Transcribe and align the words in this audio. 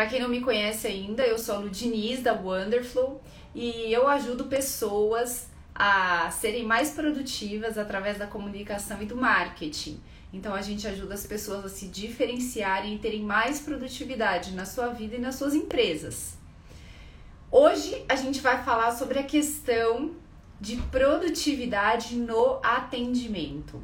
Para 0.00 0.08
quem 0.08 0.18
não 0.18 0.30
me 0.30 0.40
conhece 0.40 0.86
ainda, 0.86 1.26
eu 1.26 1.38
sou 1.38 1.56
a 1.56 1.58
Lu 1.58 1.68
Diniz 1.68 2.22
da 2.22 2.32
Wonderflow 2.32 3.20
e 3.54 3.92
eu 3.92 4.08
ajudo 4.08 4.46
pessoas 4.46 5.50
a 5.74 6.30
serem 6.30 6.64
mais 6.64 6.92
produtivas 6.92 7.76
através 7.76 8.16
da 8.16 8.26
comunicação 8.26 9.02
e 9.02 9.04
do 9.04 9.14
marketing. 9.14 10.00
Então 10.32 10.54
a 10.54 10.62
gente 10.62 10.88
ajuda 10.88 11.12
as 11.12 11.26
pessoas 11.26 11.66
a 11.66 11.68
se 11.68 11.86
diferenciarem 11.86 12.94
e 12.94 12.98
terem 12.98 13.20
mais 13.20 13.60
produtividade 13.60 14.52
na 14.52 14.64
sua 14.64 14.86
vida 14.88 15.16
e 15.16 15.18
nas 15.18 15.34
suas 15.34 15.52
empresas. 15.52 16.32
Hoje 17.50 18.02
a 18.08 18.16
gente 18.16 18.40
vai 18.40 18.64
falar 18.64 18.92
sobre 18.92 19.18
a 19.18 19.22
questão 19.22 20.12
de 20.58 20.78
produtividade 20.90 22.16
no 22.16 22.58
atendimento. 22.62 23.82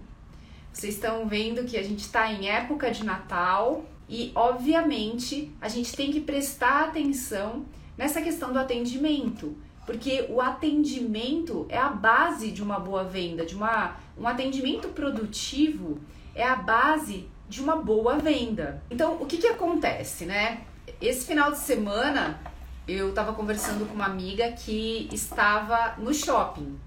Vocês 0.73 0.95
estão 0.95 1.29
vendo 1.29 1.67
que 1.67 1.77
a 1.77 1.83
gente 1.83 2.01
está 2.01 2.33
em 2.33 2.49
época 2.49 2.91
de 2.91 3.05
Natal 3.05 3.85
e, 4.09 4.31
obviamente, 4.35 5.53
a 5.61 5.69
gente 5.69 5.95
tem 5.95 6.13
que 6.13 6.21
prestar 6.21 6.85
atenção 6.85 7.65
nessa 7.97 8.23
questão 8.23 8.53
do 8.53 8.59
atendimento, 8.59 9.57
porque 9.85 10.27
o 10.29 10.41
atendimento 10.41 11.67
é 11.69 11.79
a 11.79 11.89
base 11.89 12.51
de 12.51 12.63
uma 12.63 12.79
boa 12.79 13.05
venda, 13.05 13.45
de 13.45 13.55
uma, 13.55 13.97
um 14.19 14.27
atendimento 14.27 14.89
produtivo 14.89 15.99
é 16.35 16.45
a 16.45 16.57
base 16.57 17.29
de 17.49 17.63
uma 17.63 17.77
boa 17.77 18.19
venda. 18.19 18.83
Então, 18.91 19.17
o 19.21 19.27
que, 19.27 19.39
que 19.39 19.47
acontece, 19.47 20.27
né? 20.27 20.63
Esse 21.01 21.27
final 21.27 21.51
de 21.51 21.59
semana 21.59 22.39
eu 22.87 23.09
estava 23.09 23.33
conversando 23.33 23.87
com 23.89 23.95
uma 23.95 24.07
amiga 24.07 24.53
que 24.53 25.09
estava 25.13 25.97
no 25.99 26.15
shopping. 26.15 26.79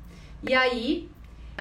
E 0.43 0.53
aí 0.53 1.09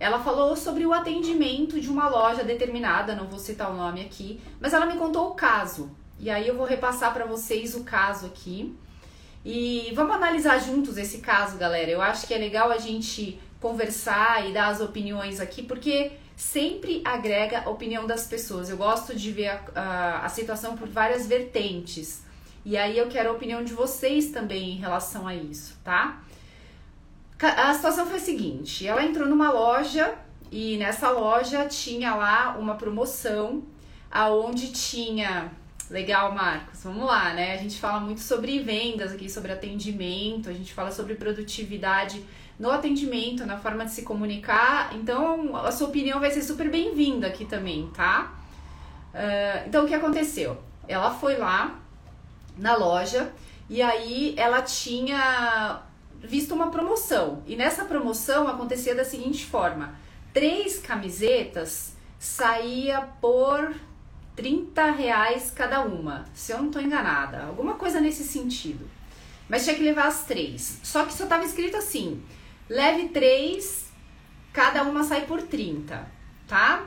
ela 0.01 0.19
falou 0.21 0.57
sobre 0.57 0.87
o 0.87 0.93
atendimento 0.93 1.81
de 1.81 1.89
uma 1.89 2.09
loja 2.09 2.45
determinada, 2.45 3.15
não 3.15 3.27
vou 3.27 3.39
citar 3.39 3.71
o 3.71 3.77
nome 3.77 4.01
aqui, 4.01 4.41
mas 4.61 4.73
ela 4.73 4.87
me 4.87 4.97
contou 4.97 5.29
o 5.29 5.35
caso. 5.35 5.91
E 6.19 6.31
aí 6.31 6.49
eu 6.49 6.57
vou 6.57 6.67
repassar 6.67 7.13
para 7.13 7.27
vocês 7.27 7.75
o 7.75 7.85
caso 7.85 8.27
aqui. 8.27 8.77
E 9.45 9.93
vamos 9.95 10.15
analisar 10.15 10.59
juntos 10.59 10.97
esse 10.97 11.19
caso, 11.19 11.57
galera. 11.57 11.91
Eu 11.91 12.03
acho 12.03 12.27
que 12.27 12.35
é 12.35 12.39
legal 12.39 12.71
a 12.71 12.79
gente 12.79 13.41
conversar 13.61 14.49
e 14.49 14.53
dar 14.53 14.69
as 14.69 14.81
opiniões 14.81 15.41
aqui, 15.41 15.63
porque 15.63 16.13
sempre 16.37 17.03
agrega 17.05 17.63
a 17.65 17.71
opinião 17.71 18.07
das 18.07 18.27
pessoas. 18.27 18.69
Eu 18.69 18.77
gosto 18.77 19.15
de 19.15 19.33
ver 19.33 19.49
a, 19.49 19.61
a, 19.75 20.27
a 20.27 20.29
situação 20.29 20.77
por 20.77 20.89
várias 20.89 21.27
vertentes. 21.27 22.23
E 22.65 22.77
aí 22.77 22.99
eu 22.99 23.09
quero 23.09 23.31
a 23.31 23.33
opinião 23.33 23.65
de 23.65 23.73
vocês 23.73 24.31
também 24.31 24.73
em 24.73 24.77
relação 24.77 25.27
a 25.27 25.35
isso, 25.35 25.77
tá? 25.83 26.21
A 27.41 27.73
situação 27.75 28.07
foi 28.07 28.17
a 28.17 28.21
seguinte: 28.21 28.87
ela 28.87 29.05
entrou 29.05 29.29
numa 29.29 29.51
loja 29.51 30.15
e 30.51 30.77
nessa 30.77 31.11
loja 31.11 31.67
tinha 31.67 32.15
lá 32.15 32.57
uma 32.59 32.75
promoção 32.75 33.63
aonde 34.11 34.73
tinha 34.73 35.51
Legal, 35.91 36.35
Marcos. 36.35 36.83
Vamos 36.85 37.07
lá, 37.07 37.33
né? 37.33 37.55
A 37.55 37.57
gente 37.57 37.81
fala 37.81 37.99
muito 37.99 38.21
sobre 38.21 38.59
vendas 38.59 39.13
aqui, 39.13 39.31
sobre 39.31 39.53
atendimento, 39.53 40.51
a 40.51 40.53
gente 40.53 40.75
fala 40.75 40.91
sobre 40.91 41.15
produtividade 41.15 42.23
no 42.59 42.71
atendimento, 42.71 43.47
na 43.47 43.57
forma 43.57 43.87
de 43.87 43.93
se 43.93 44.03
comunicar. 44.03 44.95
Então, 44.95 45.57
a 45.57 45.73
sua 45.73 45.89
opinião 45.89 46.21
vai 46.21 46.31
ser 46.31 46.43
super 46.43 46.71
bem-vinda 46.71 47.27
aqui 47.29 47.47
também, 47.47 47.89
tá? 47.95 48.35
Uh, 49.15 49.67
então, 49.67 49.87
o 49.87 49.89
que 49.89 49.95
aconteceu? 49.95 50.59
Ela 50.87 51.11
foi 51.11 51.39
lá, 51.39 51.79
na 52.59 52.75
loja 52.77 53.33
e 53.71 53.81
aí 53.81 54.35
ela 54.37 54.61
tinha 54.61 55.81
visto 56.23 56.55
uma 56.55 56.71
promoção. 56.71 57.43
E 57.47 57.57
nessa 57.57 57.85
promoção 57.85 58.49
acontecia 58.49 58.95
da 58.95 59.05
seguinte 59.05 59.47
forma: 59.47 59.95
três 60.33 60.79
camisetas 60.79 61.93
saía 62.19 63.01
por 63.21 63.75
30 64.37 64.91
reais 64.93 65.51
cada 65.51 65.81
uma, 65.81 66.25
se 66.35 66.53
eu 66.53 66.59
não 66.59 66.71
tô 66.71 66.79
enganada, 66.79 67.43
alguma 67.45 67.75
coisa 67.75 68.01
nesse 68.01 68.23
sentido. 68.23 68.89
Mas 69.49 69.65
tinha 69.65 69.75
que 69.75 69.83
levar 69.83 70.07
as 70.07 70.25
três. 70.25 70.79
Só 70.83 71.05
que 71.05 71.13
só 71.13 71.27
tava 71.27 71.45
escrito 71.45 71.77
assim: 71.77 72.23
leve 72.69 73.09
três, 73.09 73.87
cada 74.53 74.83
uma 74.83 75.03
sai 75.03 75.27
por 75.27 75.43
30, 75.43 76.07
tá? 76.47 76.87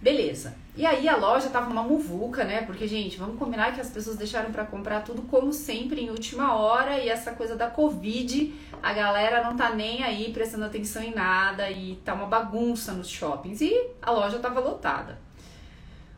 Beleza. 0.00 0.56
E 0.78 0.86
aí 0.86 1.08
a 1.08 1.16
loja 1.16 1.50
tava 1.50 1.68
uma 1.68 1.82
muvuca, 1.82 2.44
né? 2.44 2.62
Porque, 2.62 2.86
gente, 2.86 3.18
vamos 3.18 3.36
combinar 3.36 3.74
que 3.74 3.80
as 3.80 3.90
pessoas 3.90 4.16
deixaram 4.16 4.52
para 4.52 4.64
comprar 4.64 5.02
tudo 5.02 5.22
como 5.22 5.52
sempre 5.52 6.00
em 6.00 6.08
última 6.08 6.54
hora 6.54 6.96
e 7.00 7.08
essa 7.08 7.32
coisa 7.32 7.56
da 7.56 7.66
Covid, 7.68 8.54
a 8.80 8.92
galera 8.92 9.42
não 9.42 9.56
tá 9.56 9.70
nem 9.70 10.04
aí 10.04 10.32
prestando 10.32 10.66
atenção 10.66 11.02
em 11.02 11.12
nada 11.12 11.68
e 11.68 11.96
tá 12.04 12.14
uma 12.14 12.26
bagunça 12.26 12.92
nos 12.92 13.08
shoppings 13.08 13.60
e 13.60 13.90
a 14.00 14.12
loja 14.12 14.38
tava 14.38 14.60
lotada. 14.60 15.18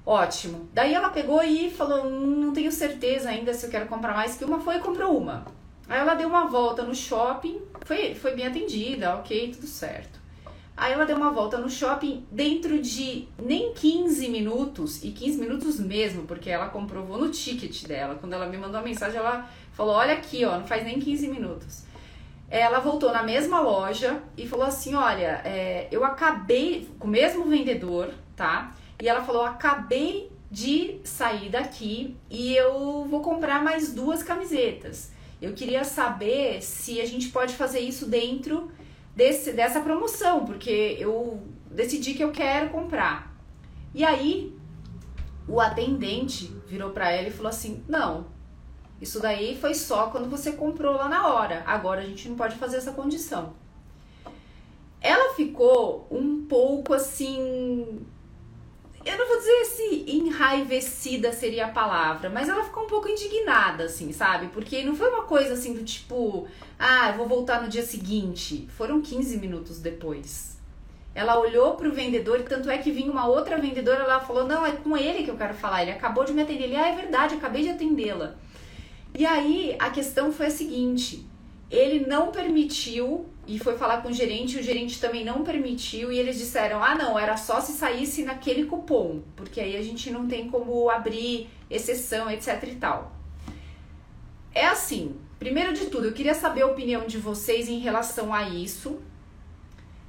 Ótimo. 0.04 0.68
Daí 0.74 0.92
ela 0.92 1.08
pegou 1.08 1.42
e 1.42 1.70
falou: 1.70 2.04
hum, 2.04 2.44
não 2.44 2.52
tenho 2.52 2.70
certeza 2.70 3.30
ainda 3.30 3.54
se 3.54 3.64
eu 3.64 3.70
quero 3.70 3.86
comprar 3.86 4.12
mais 4.12 4.36
que 4.36 4.44
uma. 4.44 4.60
Foi 4.60 4.76
e 4.76 4.80
comprou 4.80 5.16
uma. 5.16 5.46
Aí 5.88 5.98
ela 5.98 6.12
deu 6.12 6.28
uma 6.28 6.48
volta 6.48 6.82
no 6.82 6.94
shopping, 6.94 7.62
foi, 7.86 8.14
foi 8.14 8.34
bem 8.34 8.46
atendida, 8.46 9.14
ok, 9.14 9.52
tudo 9.52 9.66
certo. 9.66 10.19
Aí 10.80 10.94
ela 10.94 11.04
deu 11.04 11.14
uma 11.14 11.30
volta 11.30 11.58
no 11.58 11.68
shopping 11.68 12.24
dentro 12.32 12.80
de 12.80 13.28
nem 13.38 13.74
15 13.74 14.30
minutos, 14.30 15.04
e 15.04 15.10
15 15.10 15.38
minutos 15.38 15.78
mesmo, 15.78 16.22
porque 16.22 16.48
ela 16.48 16.70
comprovou 16.70 17.18
no 17.18 17.28
ticket 17.28 17.86
dela. 17.86 18.14
Quando 18.14 18.32
ela 18.32 18.46
me 18.46 18.56
mandou 18.56 18.80
a 18.80 18.82
mensagem, 18.82 19.18
ela 19.18 19.46
falou: 19.74 19.94
Olha 19.94 20.14
aqui, 20.14 20.42
ó, 20.42 20.56
não 20.56 20.66
faz 20.66 20.82
nem 20.82 20.98
15 20.98 21.28
minutos. 21.28 21.82
Ela 22.48 22.78
voltou 22.78 23.12
na 23.12 23.22
mesma 23.22 23.60
loja 23.60 24.22
e 24.38 24.48
falou 24.48 24.64
assim: 24.64 24.94
Olha, 24.94 25.42
é, 25.44 25.86
eu 25.92 26.02
acabei 26.02 26.88
com 26.98 27.06
o 27.06 27.10
mesmo 27.10 27.44
vendedor, 27.44 28.14
tá? 28.34 28.74
E 29.02 29.06
ela 29.06 29.20
falou: 29.20 29.44
Acabei 29.44 30.32
de 30.50 30.98
sair 31.04 31.50
daqui 31.50 32.16
e 32.30 32.56
eu 32.56 33.04
vou 33.04 33.20
comprar 33.20 33.62
mais 33.62 33.92
duas 33.92 34.22
camisetas. 34.22 35.12
Eu 35.42 35.52
queria 35.52 35.84
saber 35.84 36.62
se 36.62 37.02
a 37.02 37.06
gente 37.06 37.28
pode 37.28 37.52
fazer 37.52 37.80
isso 37.80 38.06
dentro 38.06 38.72
desse, 39.20 39.52
dessa 39.52 39.82
promoção, 39.82 40.46
porque 40.46 40.96
eu 40.98 41.42
decidi 41.70 42.14
que 42.14 42.24
eu 42.24 42.32
quero 42.32 42.70
comprar. 42.70 43.36
E 43.94 44.02
aí 44.02 44.56
o 45.46 45.60
atendente 45.60 46.46
virou 46.66 46.90
para 46.90 47.10
ela 47.10 47.28
e 47.28 47.30
falou 47.30 47.50
assim: 47.50 47.84
"Não. 47.86 48.28
Isso 48.98 49.20
daí 49.20 49.58
foi 49.58 49.74
só 49.74 50.08
quando 50.08 50.30
você 50.30 50.52
comprou 50.52 50.94
lá 50.94 51.06
na 51.06 51.28
hora. 51.28 51.62
Agora 51.66 52.00
a 52.00 52.04
gente 52.04 52.30
não 52.30 52.36
pode 52.36 52.56
fazer 52.56 52.78
essa 52.78 52.92
condição." 52.92 53.52
Ela 55.02 55.34
ficou 55.34 56.06
um 56.10 56.46
pouco 56.46 56.94
assim 56.94 58.06
eu 59.04 59.16
não 59.16 59.26
vou 59.26 59.38
dizer 59.38 59.64
se 59.64 60.04
enraivecida 60.10 61.32
seria 61.32 61.66
a 61.66 61.70
palavra, 61.70 62.28
mas 62.28 62.48
ela 62.48 62.64
ficou 62.64 62.84
um 62.84 62.86
pouco 62.86 63.08
indignada, 63.08 63.84
assim, 63.84 64.12
sabe? 64.12 64.48
Porque 64.48 64.82
não 64.82 64.94
foi 64.94 65.08
uma 65.08 65.22
coisa 65.22 65.54
assim 65.54 65.72
do 65.72 65.82
tipo, 65.82 66.46
ah, 66.78 67.12
vou 67.12 67.26
voltar 67.26 67.62
no 67.62 67.68
dia 67.68 67.82
seguinte. 67.82 68.68
Foram 68.76 69.00
15 69.00 69.38
minutos 69.38 69.80
depois. 69.80 70.58
Ela 71.14 71.38
olhou 71.38 71.74
pro 71.74 71.92
vendedor, 71.92 72.42
tanto 72.42 72.70
é 72.70 72.78
que 72.78 72.92
vinha 72.92 73.10
uma 73.10 73.26
outra 73.26 73.58
vendedora, 73.58 74.04
ela 74.04 74.20
falou: 74.20 74.46
Não, 74.46 74.64
é 74.64 74.72
com 74.72 74.96
ele 74.96 75.24
que 75.24 75.30
eu 75.30 75.36
quero 75.36 75.54
falar. 75.54 75.82
Ele 75.82 75.92
acabou 75.92 76.24
de 76.24 76.32
me 76.32 76.42
atender. 76.42 76.64
Ele, 76.64 76.76
ah, 76.76 76.88
é 76.88 76.94
verdade, 76.94 77.34
acabei 77.34 77.62
de 77.62 77.70
atendê-la. 77.70 78.36
E 79.16 79.26
aí 79.26 79.76
a 79.78 79.90
questão 79.90 80.32
foi 80.32 80.46
a 80.46 80.50
seguinte: 80.50 81.26
ele 81.70 82.06
não 82.06 82.32
permitiu 82.32 83.26
e 83.46 83.58
foi 83.58 83.76
falar 83.76 84.02
com 84.02 84.08
o 84.08 84.12
gerente, 84.12 84.58
o 84.58 84.62
gerente 84.62 85.00
também 85.00 85.24
não 85.24 85.44
permitiu 85.44 86.10
e 86.10 86.18
eles 86.18 86.36
disseram: 86.36 86.82
"Ah, 86.82 86.94
não, 86.94 87.18
era 87.18 87.36
só 87.36 87.60
se 87.60 87.72
saísse 87.72 88.24
naquele 88.24 88.66
cupom, 88.66 89.22
porque 89.36 89.60
aí 89.60 89.76
a 89.76 89.82
gente 89.82 90.10
não 90.10 90.26
tem 90.26 90.50
como 90.50 90.90
abrir 90.90 91.48
exceção, 91.70 92.30
etc 92.30 92.62
e 92.64 92.74
tal". 92.74 93.12
É 94.52 94.66
assim, 94.66 95.16
primeiro 95.38 95.72
de 95.72 95.86
tudo, 95.86 96.06
eu 96.06 96.12
queria 96.12 96.34
saber 96.34 96.62
a 96.62 96.66
opinião 96.66 97.06
de 97.06 97.18
vocês 97.18 97.68
em 97.68 97.78
relação 97.78 98.34
a 98.34 98.48
isso. 98.48 99.00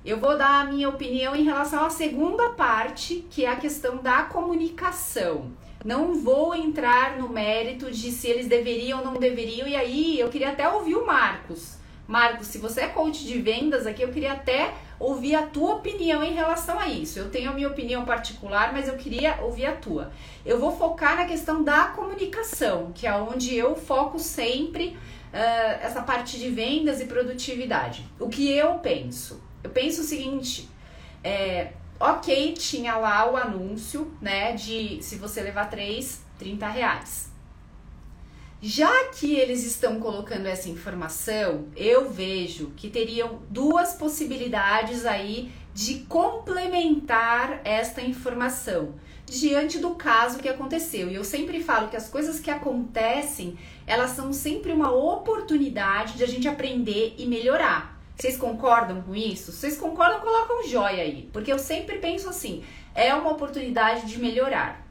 Eu 0.04 0.20
vou 0.20 0.36
dar 0.36 0.62
a 0.62 0.66
minha 0.66 0.90
opinião 0.90 1.36
em 1.36 1.44
relação 1.44 1.86
à 1.86 1.90
segunda 1.92 2.50
parte, 2.50 3.24
que 3.30 3.46
é 3.46 3.50
a 3.50 3.56
questão 3.56 3.98
da 3.98 4.24
comunicação. 4.24 5.52
Não 5.84 6.14
vou 6.14 6.54
entrar 6.54 7.18
no 7.18 7.28
mérito 7.28 7.90
de 7.90 8.12
se 8.12 8.28
eles 8.28 8.48
deveriam 8.48 9.00
ou 9.00 9.06
não 9.06 9.14
deveriam, 9.16 9.68
e 9.68 9.76
aí 9.76 10.20
eu 10.20 10.30
queria 10.30 10.50
até 10.50 10.70
ouvir 10.70 10.96
o 10.96 11.06
Marcos. 11.06 11.78
Marcos, 12.08 12.48
se 12.48 12.58
você 12.58 12.82
é 12.82 12.88
coach 12.88 13.26
de 13.26 13.42
vendas 13.42 13.88
aqui, 13.88 14.02
eu 14.02 14.10
queria 14.10 14.34
até 14.34 14.74
ouvir 15.00 15.34
a 15.34 15.44
tua 15.44 15.76
opinião 15.76 16.24
em 16.24 16.34
relação 16.34 16.78
a 16.78 16.88
isso. 16.88 17.18
Eu 17.18 17.30
tenho 17.30 17.50
a 17.50 17.54
minha 17.54 17.68
opinião 17.68 18.06
particular, 18.06 18.72
mas 18.74 18.88
eu 18.88 18.96
queria 18.96 19.40
ouvir 19.42 19.66
a 19.66 19.76
tua. 19.76 20.12
Eu 20.46 20.60
vou 20.60 20.78
focar 20.78 21.16
na 21.16 21.26
questão 21.26 21.64
da 21.64 21.86
comunicação, 21.86 22.92
que 22.94 23.08
é 23.08 23.16
onde 23.16 23.56
eu 23.56 23.76
foco 23.76 24.20
sempre 24.20 24.98
uh, 25.34 25.80
essa 25.82 26.02
parte 26.02 26.38
de 26.38 26.50
vendas 26.50 27.02
e 27.02 27.06
produtividade. 27.06 28.06
O 28.20 28.30
que 28.30 28.52
eu 28.52 28.76
penso? 28.76 29.42
Eu 29.64 29.70
penso 29.70 30.02
o 30.02 30.04
seguinte: 30.04 30.70
é, 31.24 31.72
ok, 32.02 32.54
tinha 32.54 32.98
lá 32.98 33.32
o 33.32 33.38
anúncio, 33.38 34.12
né, 34.20 34.54
de 34.54 35.02
se 35.02 35.16
você 35.18 35.42
levar 35.42 35.70
três, 35.70 36.24
30 36.40 36.68
reais. 36.68 37.32
Já 38.64 39.06
que 39.06 39.36
eles 39.36 39.66
estão 39.66 40.00
colocando 40.00 40.46
essa 40.46 40.70
informação, 40.70 41.70
eu 41.76 42.12
vejo 42.12 42.72
que 42.78 42.90
teriam 42.90 43.40
duas 43.50 43.94
possibilidades 43.94 45.06
aí 45.06 45.52
de 45.74 46.00
complementar 46.02 47.62
esta 47.64 48.02
informação, 48.02 48.94
diante 49.26 49.80
do 49.80 49.96
caso 49.96 50.38
que 50.38 50.50
aconteceu. 50.50 51.10
E 51.10 51.16
eu 51.16 51.24
sempre 51.24 51.64
falo 51.64 51.88
que 51.88 51.98
as 51.98 52.08
coisas 52.10 52.40
que 52.40 52.52
acontecem, 52.52 53.58
elas 53.88 54.12
são 54.12 54.32
sempre 54.32 54.72
uma 54.72 54.92
oportunidade 54.92 56.18
de 56.18 56.24
a 56.24 56.28
gente 56.28 56.48
aprender 56.48 57.16
e 57.18 57.26
melhorar. 57.26 57.91
Vocês 58.22 58.38
concordam 58.38 59.02
com 59.02 59.16
isso? 59.16 59.52
Vocês 59.52 59.78
concordam? 59.78 60.20
Coloca 60.20 60.54
um 60.54 60.68
joia 60.68 61.02
aí, 61.02 61.28
porque 61.34 61.52
eu 61.52 61.58
sempre 61.58 61.98
penso 61.98 62.30
assim, 62.30 62.64
é 62.94 63.16
uma 63.16 63.32
oportunidade 63.32 64.06
de 64.06 64.20
melhorar. 64.20 64.86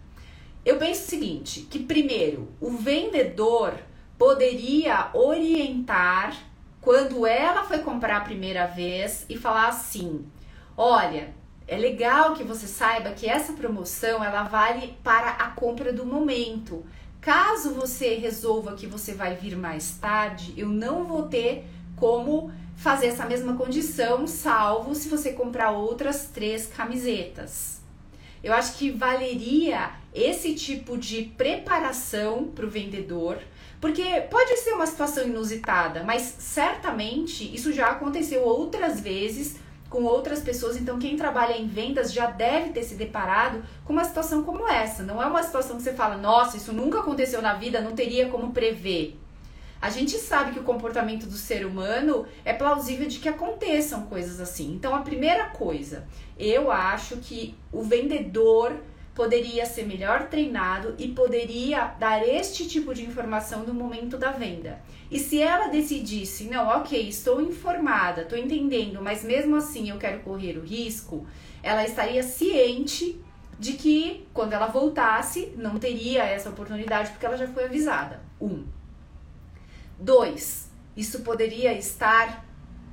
Eu 0.65 0.79
penso 0.79 1.03
o 1.03 1.11
seguinte, 1.11 1.61
que 1.71 1.79
primeiro, 1.79 2.49
o 2.61 2.73
vendedor 2.73 3.75
poderia 4.19 5.11
orientar 5.15 6.37
quando 6.81 7.25
ela 7.25 7.63
foi 7.63 7.79
comprar 7.79 8.17
a 8.17 8.23
primeira 8.23 8.67
vez 8.67 9.27
e 9.29 9.39
falar 9.39 9.69
assim: 9.69 10.27
"Olha, 10.77 11.33
é 11.69 11.77
legal 11.77 12.35
que 12.35 12.43
você 12.43 12.67
saiba 12.67 13.13
que 13.13 13.29
essa 13.29 13.53
promoção 13.53 14.25
ela 14.25 14.43
vale 14.43 14.99
para 15.05 15.31
a 15.31 15.51
compra 15.51 15.93
do 15.93 16.05
momento. 16.05 16.85
Caso 17.21 17.75
você 17.75 18.17
resolva 18.17 18.75
que 18.75 18.89
você 18.89 19.15
vai 19.15 19.37
vir 19.37 19.57
mais 19.57 19.99
tarde, 20.01 20.53
eu 20.57 20.69
não 20.69 21.05
vou 21.05 21.29
ter 21.29 21.65
como 21.95 22.51
fazer 22.81 23.09
essa 23.09 23.27
mesma 23.27 23.57
condição, 23.57 24.27
salvo 24.27 24.95
se 24.95 25.11
você 25.11 25.33
comprar 25.33 25.71
outras 25.71 26.29
três 26.33 26.67
camisetas. 26.67 27.79
Eu 28.43 28.55
acho 28.55 28.79
que 28.79 28.91
valeria 28.91 29.91
esse 30.15 30.55
tipo 30.55 30.97
de 30.97 31.25
preparação 31.37 32.45
para 32.47 32.65
o 32.65 32.71
vendedor, 32.71 33.39
porque 33.83 34.03
pode 34.31 34.57
ser 34.57 34.73
uma 34.73 34.87
situação 34.87 35.25
inusitada, 35.25 36.03
mas 36.05 36.23
certamente 36.39 37.55
isso 37.55 37.71
já 37.71 37.91
aconteceu 37.91 38.43
outras 38.43 38.99
vezes 38.99 39.57
com 39.91 40.05
outras 40.05 40.41
pessoas. 40.41 40.79
Então, 40.79 40.99
quem 40.99 41.19
trabalha 41.19 41.59
em 41.59 41.67
vendas 41.67 42.11
já 42.11 42.31
deve 42.31 42.71
ter 42.71 42.83
se 42.83 42.95
deparado 42.95 43.63
com 43.85 43.93
uma 43.93 44.05
situação 44.05 44.43
como 44.43 44.67
essa. 44.67 45.03
Não 45.03 45.23
é 45.23 45.27
uma 45.27 45.43
situação 45.43 45.77
que 45.77 45.83
você 45.83 45.93
fala, 45.93 46.17
nossa, 46.17 46.57
isso 46.57 46.73
nunca 46.73 47.01
aconteceu 47.01 47.43
na 47.43 47.53
vida, 47.53 47.83
não 47.83 47.93
teria 47.93 48.31
como 48.31 48.53
prever. 48.53 49.19
A 49.81 49.89
gente 49.89 50.19
sabe 50.19 50.53
que 50.53 50.61
o 50.61 50.65
comportamento 50.65 51.27
do 51.27 51.37
ser 51.37 51.65
humano 51.65 52.27
é 52.45 52.53
plausível 52.53 53.09
de 53.09 53.19
que 53.19 53.29
aconteçam 53.29 54.07
coisas 54.07 54.39
assim. 54.39 54.73
Então, 54.75 54.95
a 54.95 55.01
primeira 55.01 55.47
coisa, 55.47 56.07
eu 56.39 56.71
acho 56.71 57.17
que 57.17 57.55
o 57.73 57.83
vendedor 57.83 58.77
poderia 59.15 59.67
ser 59.67 59.87
melhor 59.87 60.29
treinado 60.29 60.95
e 60.99 61.09
poderia 61.09 61.95
dar 61.99 62.27
este 62.27 62.69
tipo 62.69 62.95
de 62.95 63.05
informação 63.05 63.65
no 63.65 63.75
momento 63.75 64.17
da 64.17 64.31
venda. 64.31 64.81
E 65.11 65.19
se 65.19 65.41
ela 65.41 65.69
decidisse, 65.69 66.45
não, 66.45 66.69
ok, 66.69 67.09
estou 67.09 67.41
informada, 67.41 68.23
estou 68.23 68.39
entendendo, 68.39 69.03
mas 69.03 69.25
mesmo 69.25 69.57
assim 69.57 69.91
eu 69.91 69.99
quero 69.99 70.21
correr 70.21 70.57
o 70.57 70.63
risco, 70.63 71.27
ela 71.63 71.85
estaria 71.85 72.23
ciente 72.23 73.21
de 73.59 73.75
que 73.75 74.27
quando 74.33 74.55
ela 74.55 74.67
voltasse 74.67 75.53
não 75.57 75.79
teria 75.79 76.23
essa 76.23 76.49
oportunidade 76.49 77.11
porque 77.11 77.27
ela 77.27 77.37
já 77.37 77.49
foi 77.49 77.65
avisada. 77.65 78.23
Um. 78.41 78.65
Dois, 80.01 80.71
isso 80.97 81.21
poderia 81.21 81.75
estar 81.75 82.43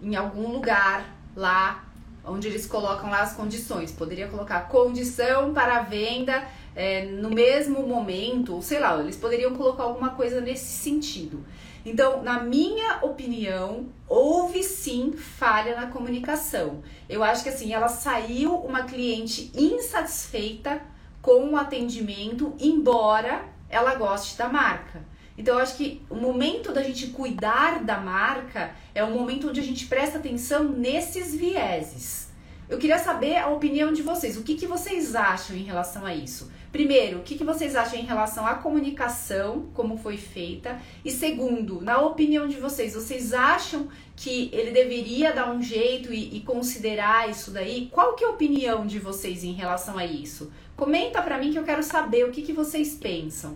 em 0.02 0.16
algum 0.18 0.52
lugar 0.52 1.16
lá 1.36 1.86
onde 2.26 2.50
eles 2.50 2.66
colocam 2.66 3.10
lá 3.10 3.22
as 3.22 3.34
condições. 3.34 3.94
Poderia 3.94 4.28
colocar 4.28 4.68
condição 4.68 5.54
para 5.54 5.82
venda 5.84 6.46
é, 6.76 7.06
no 7.06 7.30
mesmo 7.30 7.88
momento, 7.88 8.56
ou 8.56 8.62
sei 8.62 8.80
lá, 8.80 9.00
eles 9.00 9.16
poderiam 9.16 9.56
colocar 9.56 9.84
alguma 9.84 10.10
coisa 10.10 10.42
nesse 10.42 10.66
sentido. 10.66 11.46
Então, 11.86 12.22
na 12.22 12.42
minha 12.44 13.00
opinião, 13.02 13.86
houve 14.06 14.62
sim 14.62 15.14
falha 15.14 15.74
na 15.74 15.88
comunicação. 15.88 16.84
Eu 17.08 17.24
acho 17.24 17.44
que 17.44 17.50
assim, 17.50 17.74
ela 17.74 17.88
saiu 17.88 18.54
uma 18.56 18.84
cliente 18.84 19.50
insatisfeita 19.56 20.82
com 21.22 21.52
o 21.52 21.56
atendimento, 21.56 22.54
embora 22.60 23.46
ela 23.70 23.96
goste 23.96 24.38
da 24.38 24.50
marca. 24.50 25.02
Então, 25.38 25.56
eu 25.56 25.62
acho 25.62 25.78
que 25.78 26.02
o 26.10 26.16
momento 26.16 26.74
da 26.74 26.82
gente 26.82 27.08
cuidar 27.08 27.84
da 27.84 28.00
marca 28.00 28.72
é 28.96 29.04
o 29.04 29.12
momento 29.12 29.50
onde 29.50 29.60
a 29.60 29.64
gente 29.64 29.86
presta 29.86 30.18
atenção 30.18 30.64
nesses 30.64 31.36
vieses. 31.36 32.28
Eu 32.68 32.78
queria 32.78 32.98
saber 32.98 33.38
a 33.38 33.48
opinião 33.48 33.94
de 33.94 34.02
vocês. 34.02 34.36
O 34.36 34.44
que, 34.44 34.56
que 34.56 34.68
vocês 34.68 35.16
acham 35.16 35.56
em 35.56 35.64
relação 35.64 36.06
a 36.06 36.14
isso? 36.14 36.52
Primeiro, 36.70 37.20
o 37.20 37.22
que, 37.22 37.38
que 37.38 37.44
vocês 37.44 37.78
acham 37.78 37.98
em 37.98 38.04
relação 38.04 38.46
à 38.46 38.56
comunicação, 38.56 39.70
como 39.74 39.96
foi 39.96 40.18
feita? 40.18 40.78
E 41.06 41.10
segundo, 41.10 41.80
na 41.82 42.02
opinião 42.02 42.46
de 42.46 42.58
vocês, 42.58 42.94
vocês 42.94 43.34
acham 43.34 43.88
que 44.18 44.50
ele 44.52 44.72
deveria 44.72 45.32
dar 45.32 45.50
um 45.50 45.62
jeito 45.62 46.12
e, 46.12 46.36
e 46.36 46.42
considerar 46.42 47.30
isso 47.30 47.52
daí? 47.52 47.88
Qual 47.90 48.16
que 48.16 48.26
é 48.26 48.28
a 48.28 48.32
opinião 48.32 48.86
de 48.86 49.00
vocês 49.00 49.46
em 49.46 49.54
relação 49.54 49.98
a 49.98 50.06
isso? 50.06 50.52
Comenta 50.76 51.22
para 51.22 51.38
mim 51.38 51.54
que 51.54 51.60
eu 51.60 51.64
quero 51.64 51.84
saber 51.84 52.26
o 52.26 52.32
que, 52.32 52.42
que 52.42 52.52
vocês 52.52 52.96
pensam. 52.96 53.56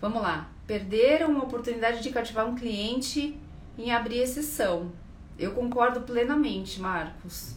Vamos 0.00 0.22
lá 0.22 0.57
perderam 0.68 1.30
uma 1.30 1.44
oportunidade 1.44 2.02
de 2.02 2.10
cativar 2.10 2.46
um 2.46 2.54
cliente 2.54 3.34
em 3.78 3.90
abrir 3.90 4.18
exceção. 4.18 4.92
Eu 5.38 5.52
concordo 5.52 6.02
plenamente, 6.02 6.78
Marcos. 6.78 7.54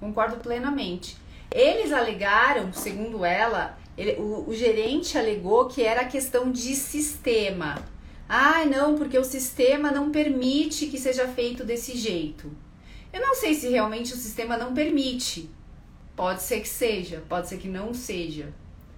Concordo 0.00 0.38
plenamente. 0.38 1.16
Eles 1.48 1.92
alegaram, 1.92 2.72
segundo 2.72 3.24
ela, 3.24 3.78
ele, 3.96 4.20
o, 4.20 4.48
o, 4.48 4.54
gerente 4.54 5.16
alegou 5.16 5.68
que 5.68 5.82
era 5.82 6.04
questão 6.04 6.50
de 6.50 6.74
sistema. 6.74 7.78
Ah, 8.28 8.64
não, 8.64 8.96
porque 8.96 9.16
o 9.16 9.24
sistema 9.24 9.92
não 9.92 10.10
permite 10.10 10.86
que 10.86 10.98
seja 10.98 11.28
feito 11.28 11.62
desse 11.62 11.96
jeito. 11.96 12.50
Eu 13.12 13.20
não 13.20 13.34
sei 13.36 13.54
se 13.54 13.68
realmente 13.68 14.12
o 14.12 14.16
sistema 14.16 14.56
não 14.56 14.74
permite. 14.74 15.48
Pode 16.16 16.42
ser 16.42 16.60
que 16.60 16.68
seja, 16.68 17.22
pode 17.28 17.48
ser 17.48 17.58
que 17.58 17.68
não 17.68 17.94
seja. 17.94 18.52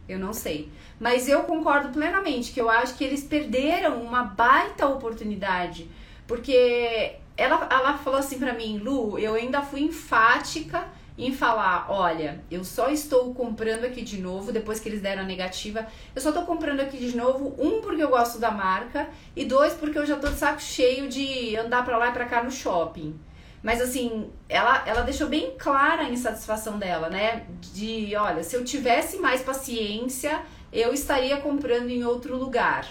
Eu 0.08 0.18
não 0.18 0.32
sei. 0.32 0.70
Mas 1.00 1.28
eu 1.28 1.42
concordo 1.44 1.88
plenamente 1.88 2.52
que 2.52 2.60
eu 2.60 2.68
acho 2.68 2.96
que 2.96 3.04
eles 3.04 3.24
perderam 3.24 4.02
uma 4.02 4.22
baita 4.24 4.86
oportunidade. 4.86 5.88
Porque 6.26 7.16
ela, 7.36 7.66
ela 7.70 7.98
falou 7.98 8.18
assim 8.18 8.38
para 8.38 8.52
mim, 8.52 8.78
Lu, 8.78 9.18
eu 9.18 9.34
ainda 9.34 9.62
fui 9.62 9.80
enfática 9.80 10.86
em 11.16 11.32
falar, 11.32 11.86
olha, 11.90 12.42
eu 12.50 12.64
só 12.64 12.90
estou 12.90 13.32
comprando 13.34 13.84
aqui 13.84 14.02
de 14.02 14.20
novo, 14.20 14.50
depois 14.50 14.80
que 14.80 14.88
eles 14.88 15.00
deram 15.00 15.22
a 15.22 15.26
negativa, 15.26 15.86
eu 16.14 16.20
só 16.20 16.30
estou 16.30 16.44
comprando 16.44 16.80
aqui 16.80 16.96
de 16.96 17.16
novo, 17.16 17.54
um, 17.56 17.80
porque 17.80 18.02
eu 18.02 18.08
gosto 18.08 18.40
da 18.40 18.50
marca, 18.50 19.08
e 19.36 19.44
dois, 19.44 19.74
porque 19.74 19.96
eu 19.96 20.04
já 20.04 20.16
tô 20.16 20.28
de 20.28 20.36
saco 20.36 20.60
cheio 20.60 21.08
de 21.08 21.54
andar 21.56 21.84
para 21.84 21.96
lá 21.96 22.08
e 22.08 22.12
pra 22.12 22.24
cá 22.24 22.42
no 22.42 22.50
shopping. 22.50 23.14
Mas 23.64 23.80
assim, 23.80 24.30
ela, 24.46 24.86
ela 24.86 25.00
deixou 25.00 25.26
bem 25.26 25.54
clara 25.58 26.02
a 26.02 26.10
insatisfação 26.10 26.78
dela, 26.78 27.08
né? 27.08 27.46
De, 27.72 28.14
olha, 28.14 28.44
se 28.44 28.54
eu 28.54 28.62
tivesse 28.62 29.16
mais 29.16 29.40
paciência, 29.40 30.42
eu 30.70 30.92
estaria 30.92 31.38
comprando 31.38 31.88
em 31.88 32.04
outro 32.04 32.36
lugar. 32.36 32.86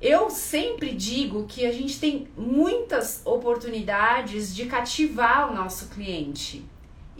Eu 0.00 0.30
sempre 0.30 0.94
digo 0.94 1.46
que 1.48 1.66
a 1.66 1.72
gente 1.72 1.98
tem 1.98 2.28
muitas 2.36 3.22
oportunidades 3.24 4.54
de 4.54 4.66
cativar 4.66 5.50
o 5.50 5.54
nosso 5.54 5.88
cliente. 5.88 6.64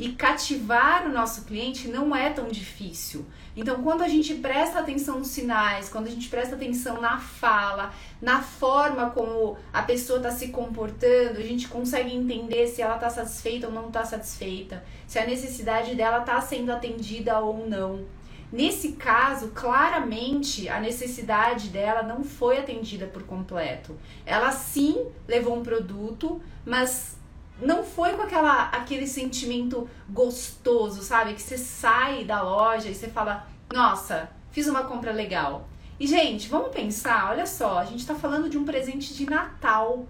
E 0.00 0.12
cativar 0.12 1.06
o 1.06 1.12
nosso 1.12 1.44
cliente 1.44 1.86
não 1.86 2.16
é 2.16 2.30
tão 2.30 2.48
difícil. 2.48 3.26
Então, 3.54 3.82
quando 3.82 4.00
a 4.00 4.08
gente 4.08 4.34
presta 4.36 4.78
atenção 4.78 5.18
nos 5.18 5.28
sinais, 5.28 5.90
quando 5.90 6.06
a 6.06 6.10
gente 6.10 6.26
presta 6.30 6.54
atenção 6.54 7.02
na 7.02 7.18
fala, 7.18 7.92
na 8.18 8.40
forma 8.40 9.10
como 9.10 9.58
a 9.70 9.82
pessoa 9.82 10.16
está 10.16 10.30
se 10.30 10.48
comportando, 10.48 11.38
a 11.38 11.42
gente 11.42 11.68
consegue 11.68 12.16
entender 12.16 12.66
se 12.66 12.80
ela 12.80 12.94
está 12.94 13.10
satisfeita 13.10 13.66
ou 13.66 13.74
não 13.74 13.88
está 13.88 14.02
satisfeita, 14.02 14.82
se 15.06 15.18
a 15.18 15.26
necessidade 15.26 15.94
dela 15.94 16.20
está 16.20 16.40
sendo 16.40 16.72
atendida 16.72 17.38
ou 17.38 17.68
não. 17.68 18.06
Nesse 18.50 18.92
caso, 18.92 19.48
claramente 19.48 20.66
a 20.66 20.80
necessidade 20.80 21.68
dela 21.68 22.02
não 22.02 22.24
foi 22.24 22.56
atendida 22.56 23.06
por 23.06 23.24
completo. 23.24 23.94
Ela 24.24 24.50
sim 24.50 25.06
levou 25.28 25.58
um 25.58 25.62
produto, 25.62 26.40
mas 26.64 27.19
não 27.60 27.84
foi 27.84 28.12
com 28.12 28.22
aquela, 28.22 28.64
aquele 28.68 29.06
sentimento 29.06 29.88
gostoso, 30.08 31.02
sabe? 31.02 31.34
Que 31.34 31.42
você 31.42 31.58
sai 31.58 32.24
da 32.24 32.42
loja 32.42 32.88
e 32.88 32.94
você 32.94 33.08
fala, 33.08 33.46
nossa, 33.72 34.30
fiz 34.50 34.66
uma 34.66 34.84
compra 34.84 35.12
legal. 35.12 35.68
E, 35.98 36.06
gente, 36.06 36.48
vamos 36.48 36.70
pensar, 36.70 37.30
olha 37.30 37.46
só, 37.46 37.78
a 37.78 37.84
gente 37.84 38.06
tá 38.06 38.14
falando 38.14 38.48
de 38.48 38.56
um 38.56 38.64
presente 38.64 39.14
de 39.14 39.28
Natal. 39.28 40.06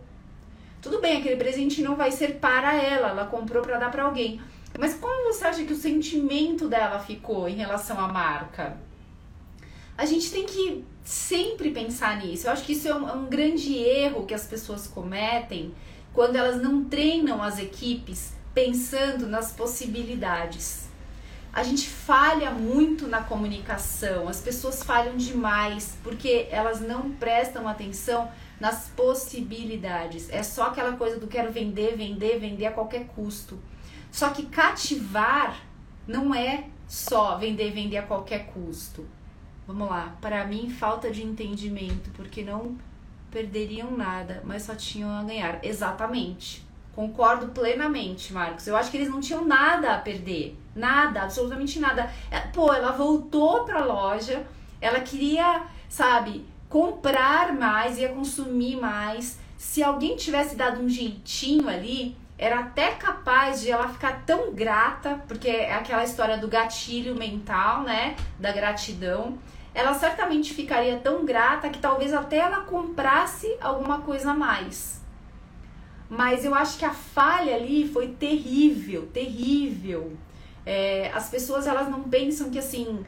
Tudo 0.81 1.01
bem, 1.01 1.19
aquele 1.19 1.37
presente 1.37 1.83
não 1.83 1.97
vai 1.97 2.13
ser 2.13 2.37
para 2.37 2.75
ela, 2.75 3.09
ela 3.09 3.27
comprou 3.27 3.63
para 3.63 3.79
dar 3.79 3.91
para 3.91 4.05
alguém. 4.05 4.41
Mas 4.79 4.95
como 4.95 5.33
você 5.33 5.45
acha 5.47 5.65
que 5.65 5.73
o 5.73 5.77
sentimento 5.77 6.69
dela 6.69 7.01
ficou 7.01 7.49
em 7.49 7.57
relação 7.57 7.99
à 7.99 8.07
marca? 8.07 8.79
A 9.99 10.07
gente 10.07 10.31
tem 10.31 10.47
que 10.47 10.85
sempre 11.05 11.73
pensar 11.73 12.19
nisso. 12.19 12.47
Eu 12.47 12.53
acho 12.53 12.65
que 12.65 12.73
isso 12.73 12.89
é 12.89 12.95
um, 12.95 13.09
é 13.09 13.13
um 13.13 13.27
grande 13.27 13.77
erro 13.77 14.25
que 14.25 14.33
as 14.33 14.47
pessoas 14.47 14.87
cometem 14.87 15.75
quando 16.13 16.37
elas 16.37 16.61
não 16.61 16.85
treinam 16.85 17.43
as 17.43 17.59
equipes 17.59 18.33
pensando 18.55 19.27
nas 19.27 19.53
possibilidades. 19.53 20.89
A 21.53 21.63
gente 21.65 21.89
falha 21.89 22.51
muito 22.53 23.09
na 23.09 23.23
comunicação, 23.23 24.29
as 24.29 24.41
pessoas 24.41 24.83
falham 24.85 25.17
demais 25.17 25.97
porque 26.03 26.47
elas 26.51 26.81
não 26.81 27.11
prestam 27.11 27.67
atenção 27.67 28.31
nas 28.61 28.89
possibilidades. 28.91 30.29
É 30.31 30.43
só 30.43 30.69
aquela 30.69 30.93
coisa 30.93 31.19
do 31.19 31.27
quero 31.27 31.51
vender, 31.51 31.97
vender, 31.97 32.39
vender 32.39 32.67
a 32.67 32.73
qualquer 32.73 33.07
custo. 33.09 33.59
Só 34.13 34.31
que 34.31 34.47
cativar 34.47 35.61
não 36.07 36.35
é 36.35 36.65
só 36.87 37.37
vender, 37.39 37.73
vender 37.73 37.97
a 37.97 38.03
qualquer 38.03 38.47
custo. 38.47 39.07
Vamos 39.67 39.89
lá, 39.89 40.17
para 40.21 40.45
mim 40.45 40.69
falta 40.69 41.11
de 41.11 41.25
entendimento, 41.25 42.11
porque 42.11 42.43
não 42.43 42.77
perderiam 43.31 43.91
nada, 43.91 44.43
mas 44.45 44.63
só 44.63 44.75
tinham 44.75 45.11
a 45.11 45.23
ganhar. 45.23 45.59
Exatamente. 45.63 46.65
Concordo 46.95 47.49
plenamente, 47.49 48.33
Marcos. 48.33 48.67
Eu 48.67 48.77
acho 48.77 48.91
que 48.91 48.97
eles 48.97 49.09
não 49.09 49.21
tinham 49.21 49.45
nada 49.45 49.95
a 49.95 49.99
perder. 49.99 50.59
Nada, 50.75 51.23
absolutamente 51.23 51.79
nada. 51.79 52.11
É, 52.31 52.41
pô, 52.41 52.73
ela 52.73 52.93
voltou 52.93 53.65
pra 53.65 53.85
loja, 53.85 54.45
ela 54.81 55.01
queria, 55.01 55.63
sabe, 55.89 56.45
comprar 56.69 57.53
mais, 57.53 57.99
ia 57.99 58.09
consumir 58.09 58.77
mais. 58.77 59.39
Se 59.57 59.83
alguém 59.83 60.17
tivesse 60.17 60.57
dado 60.57 60.81
um 60.81 60.89
jeitinho 60.89 61.69
ali, 61.69 62.17
era 62.37 62.61
até 62.61 62.93
capaz 62.93 63.61
de 63.61 63.71
ela 63.71 63.89
ficar 63.89 64.25
tão 64.25 64.53
grata, 64.55 65.21
porque 65.29 65.49
é 65.49 65.75
aquela 65.75 66.03
história 66.03 66.39
do 66.39 66.49
gatilho 66.49 67.15
mental, 67.15 67.83
né? 67.83 68.17
Da 68.39 68.51
gratidão. 68.51 69.39
Ela 69.75 69.95
certamente 69.95 70.53
ficaria 70.53 70.99
tão 70.99 71.25
grata 71.25 71.69
que 71.69 71.79
talvez 71.79 72.13
até 72.13 72.39
ela 72.39 72.61
comprasse 72.63 73.57
alguma 73.61 74.01
coisa 74.01 74.33
a 74.33 74.35
mais. 74.35 75.01
Mas 76.09 76.45
eu 76.45 76.55
acho 76.55 76.77
que 76.77 76.85
a 76.85 76.93
falha 76.93 77.55
ali 77.55 77.89
foi 77.89 78.09
terrível, 78.09 79.07
terrível. 79.13 80.17
É, 80.67 81.11
as 81.15 81.31
pessoas 81.31 81.69
elas 81.69 81.89
não 81.89 82.03
pensam 82.03 82.51
que 82.51 82.59
assim, 82.59 83.05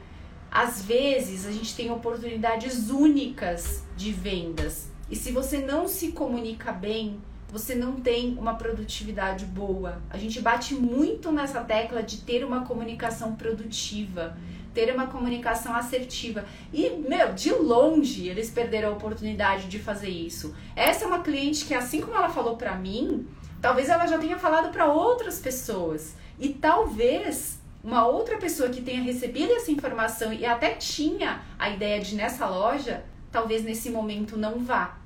às 0.50 0.83
vezes 0.83 1.47
a 1.47 1.50
gente 1.50 1.75
tem 1.75 1.90
oportunidades 1.90 2.90
únicas 2.90 3.83
de 3.97 4.12
vendas. 4.12 4.88
E 5.11 5.16
se 5.16 5.33
você 5.33 5.59
não 5.59 5.88
se 5.88 6.12
comunica 6.12 6.73
bem, 6.73 7.21
você 7.50 7.75
não 7.75 8.00
tem 8.00 8.37
uma 8.38 8.54
produtividade 8.54 9.45
boa. 9.45 10.00
A 10.09 10.16
gente 10.16 10.40
bate 10.40 10.75
muito 10.75 11.31
nessa 11.31 11.61
tecla 11.61 12.02
de 12.02 12.19
ter 12.19 12.45
uma 12.45 12.64
comunicação 12.64 13.35
produtiva, 13.35 14.37
ter 14.75 14.93
uma 14.95 15.07
comunicação 15.07 15.75
assertiva. 15.75 16.45
E, 16.73 16.91
meu, 16.91 17.33
de 17.33 17.52
longe 17.52 18.29
eles 18.29 18.50
perderam 18.50 18.91
a 18.91 18.93
oportunidade 18.93 19.69
de 19.69 19.79
fazer 19.79 20.09
isso. 20.09 20.55
Essa 20.75 21.05
é 21.05 21.07
uma 21.07 21.21
cliente 21.21 21.64
que, 21.64 21.75
assim 21.75 22.00
como 22.00 22.17
ela 22.17 22.29
falou 22.29 22.57
para 22.57 22.75
mim, 22.75 23.26
talvez 23.61 23.88
ela 23.88 24.07
já 24.07 24.19
tenha 24.19 24.38
falado 24.38 24.73
para 24.73 24.87
outras 24.87 25.38
pessoas. 25.38 26.14
E 26.38 26.50
talvez 26.50 27.61
uma 27.85 28.07
outra 28.07 28.38
pessoa 28.38 28.69
que 28.69 28.81
tenha 28.81 29.02
recebido 29.02 29.52
essa 29.52 29.71
informação 29.71 30.33
e 30.33 30.47
até 30.47 30.71
tinha 30.71 31.43
a 31.59 31.71
ideia 31.71 32.00
de 32.00 32.14
nessa 32.14 32.47
loja, 32.49 33.05
talvez 33.31 33.64
nesse 33.64 33.91
momento 33.91 34.37
não 34.37 34.64
vá. 34.64 34.97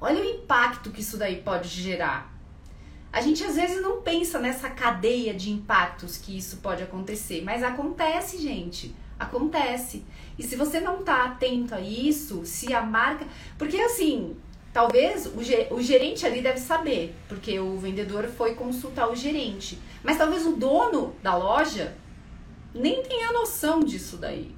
Olha 0.00 0.20
o 0.20 0.24
impacto 0.24 0.90
que 0.90 1.00
isso 1.00 1.16
daí 1.16 1.42
pode 1.42 1.68
gerar. 1.68 2.35
A 3.16 3.22
gente 3.22 3.42
às 3.42 3.56
vezes 3.56 3.80
não 3.80 4.02
pensa 4.02 4.38
nessa 4.38 4.68
cadeia 4.68 5.32
de 5.32 5.50
impactos 5.50 6.18
que 6.18 6.36
isso 6.36 6.58
pode 6.58 6.82
acontecer, 6.82 7.40
mas 7.42 7.62
acontece, 7.62 8.36
gente. 8.36 8.94
Acontece. 9.18 10.04
E 10.38 10.42
se 10.42 10.54
você 10.54 10.80
não 10.80 11.02
tá 11.02 11.24
atento 11.24 11.74
a 11.74 11.80
isso, 11.80 12.44
se 12.44 12.74
a 12.74 12.82
marca. 12.82 13.26
Porque 13.56 13.78
assim, 13.78 14.36
talvez 14.70 15.30
o 15.70 15.80
gerente 15.80 16.26
ali 16.26 16.42
deve 16.42 16.60
saber, 16.60 17.16
porque 17.26 17.58
o 17.58 17.78
vendedor 17.78 18.24
foi 18.24 18.54
consultar 18.54 19.10
o 19.10 19.16
gerente. 19.16 19.78
Mas 20.04 20.18
talvez 20.18 20.44
o 20.44 20.52
dono 20.52 21.14
da 21.22 21.34
loja 21.34 21.96
nem 22.74 23.02
tenha 23.02 23.32
noção 23.32 23.80
disso 23.80 24.18
daí. 24.18 24.54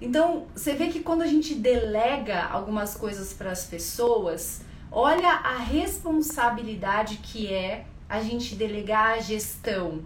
Então, 0.00 0.46
você 0.54 0.72
vê 0.72 0.88
que 0.88 1.00
quando 1.00 1.20
a 1.20 1.26
gente 1.26 1.54
delega 1.54 2.44
algumas 2.44 2.94
coisas 2.94 3.34
para 3.34 3.50
as 3.50 3.66
pessoas, 3.66 4.62
olha 4.94 5.28
a 5.28 5.58
responsabilidade 5.58 7.16
que 7.16 7.52
é 7.52 7.84
a 8.08 8.22
gente 8.22 8.54
delegar 8.54 9.14
a 9.14 9.20
gestão. 9.20 10.04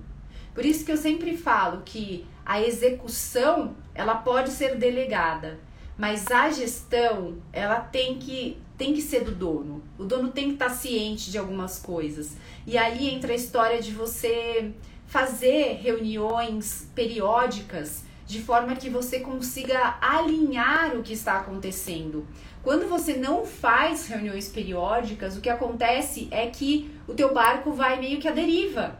Por 0.54 0.64
isso 0.64 0.84
que 0.84 0.90
eu 0.90 0.96
sempre 0.96 1.36
falo 1.36 1.82
que 1.84 2.26
a 2.44 2.62
execução, 2.62 3.76
ela 3.94 4.14
pode 4.14 4.50
ser 4.50 4.76
delegada, 4.76 5.60
mas 5.98 6.26
a 6.30 6.50
gestão, 6.50 7.36
ela 7.52 7.80
tem 7.80 8.18
que 8.18 8.56
tem 8.78 8.94
que 8.94 9.02
ser 9.02 9.24
do 9.24 9.32
dono. 9.32 9.82
O 9.98 10.04
dono 10.04 10.30
tem 10.30 10.46
que 10.46 10.52
estar 10.52 10.70
ciente 10.70 11.32
de 11.32 11.36
algumas 11.36 11.80
coisas. 11.80 12.36
E 12.64 12.78
aí 12.78 13.08
entra 13.08 13.32
a 13.32 13.36
história 13.36 13.82
de 13.82 13.90
você 13.90 14.72
fazer 15.04 15.80
reuniões 15.82 16.88
periódicas 16.94 18.04
de 18.28 18.42
forma 18.42 18.76
que 18.76 18.90
você 18.90 19.20
consiga 19.20 19.96
alinhar 20.02 20.94
o 20.94 21.02
que 21.02 21.14
está 21.14 21.38
acontecendo. 21.38 22.26
Quando 22.62 22.86
você 22.86 23.16
não 23.16 23.46
faz 23.46 24.06
reuniões 24.06 24.50
periódicas, 24.50 25.34
o 25.34 25.40
que 25.40 25.48
acontece 25.48 26.28
é 26.30 26.46
que 26.46 26.90
o 27.08 27.14
teu 27.14 27.32
barco 27.32 27.72
vai 27.72 27.98
meio 27.98 28.20
que 28.20 28.28
à 28.28 28.30
deriva. 28.30 28.98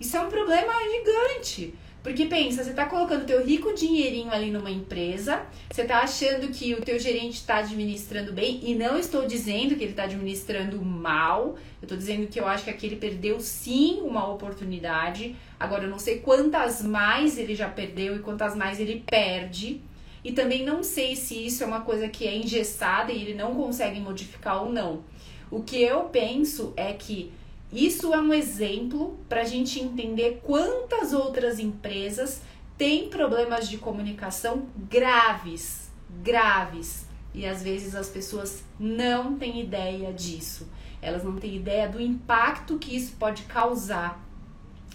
Isso 0.00 0.16
é 0.16 0.20
um 0.20 0.28
problema 0.28 0.72
gigante. 0.90 1.72
Porque 2.04 2.26
pensa, 2.26 2.62
você 2.62 2.68
está 2.68 2.84
colocando 2.84 3.24
teu 3.24 3.42
rico 3.42 3.72
dinheirinho 3.72 4.30
ali 4.30 4.50
numa 4.50 4.70
empresa, 4.70 5.46
você 5.72 5.80
está 5.80 6.00
achando 6.00 6.48
que 6.48 6.74
o 6.74 6.82
teu 6.82 6.98
gerente 6.98 7.36
está 7.36 7.56
administrando 7.56 8.30
bem, 8.30 8.60
e 8.62 8.74
não 8.74 8.98
estou 8.98 9.26
dizendo 9.26 9.74
que 9.74 9.82
ele 9.84 9.92
está 9.92 10.02
administrando 10.02 10.84
mal, 10.84 11.56
eu 11.80 11.86
estou 11.86 11.96
dizendo 11.96 12.26
que 12.26 12.38
eu 12.38 12.46
acho 12.46 12.64
que 12.64 12.70
aqui 12.70 12.84
ele 12.84 12.96
perdeu 12.96 13.40
sim 13.40 14.02
uma 14.02 14.30
oportunidade. 14.30 15.34
Agora 15.58 15.84
eu 15.84 15.90
não 15.90 15.98
sei 15.98 16.18
quantas 16.18 16.82
mais 16.82 17.38
ele 17.38 17.54
já 17.54 17.70
perdeu 17.70 18.16
e 18.16 18.18
quantas 18.18 18.54
mais 18.54 18.78
ele 18.78 19.02
perde. 19.06 19.80
E 20.22 20.30
também 20.32 20.62
não 20.62 20.82
sei 20.82 21.16
se 21.16 21.46
isso 21.46 21.64
é 21.64 21.66
uma 21.66 21.80
coisa 21.80 22.06
que 22.06 22.26
é 22.26 22.36
engessada 22.36 23.12
e 23.12 23.22
ele 23.22 23.34
não 23.34 23.54
consegue 23.54 23.98
modificar 23.98 24.62
ou 24.62 24.70
não. 24.70 25.02
O 25.50 25.62
que 25.62 25.82
eu 25.82 26.00
penso 26.04 26.74
é 26.76 26.92
que 26.92 27.32
isso 27.74 28.14
é 28.14 28.20
um 28.20 28.32
exemplo 28.32 29.18
para 29.28 29.40
a 29.40 29.44
gente 29.44 29.80
entender 29.80 30.40
quantas 30.44 31.12
outras 31.12 31.58
empresas 31.58 32.40
têm 32.78 33.08
problemas 33.08 33.68
de 33.68 33.78
comunicação 33.78 34.68
graves, 34.88 35.90
graves. 36.22 37.04
E 37.34 37.44
às 37.44 37.64
vezes 37.64 37.96
as 37.96 38.08
pessoas 38.08 38.62
não 38.78 39.36
têm 39.36 39.60
ideia 39.60 40.12
disso. 40.12 40.68
Elas 41.02 41.24
não 41.24 41.34
têm 41.34 41.56
ideia 41.56 41.88
do 41.88 42.00
impacto 42.00 42.78
que 42.78 42.94
isso 42.94 43.16
pode 43.18 43.42
causar. 43.42 44.24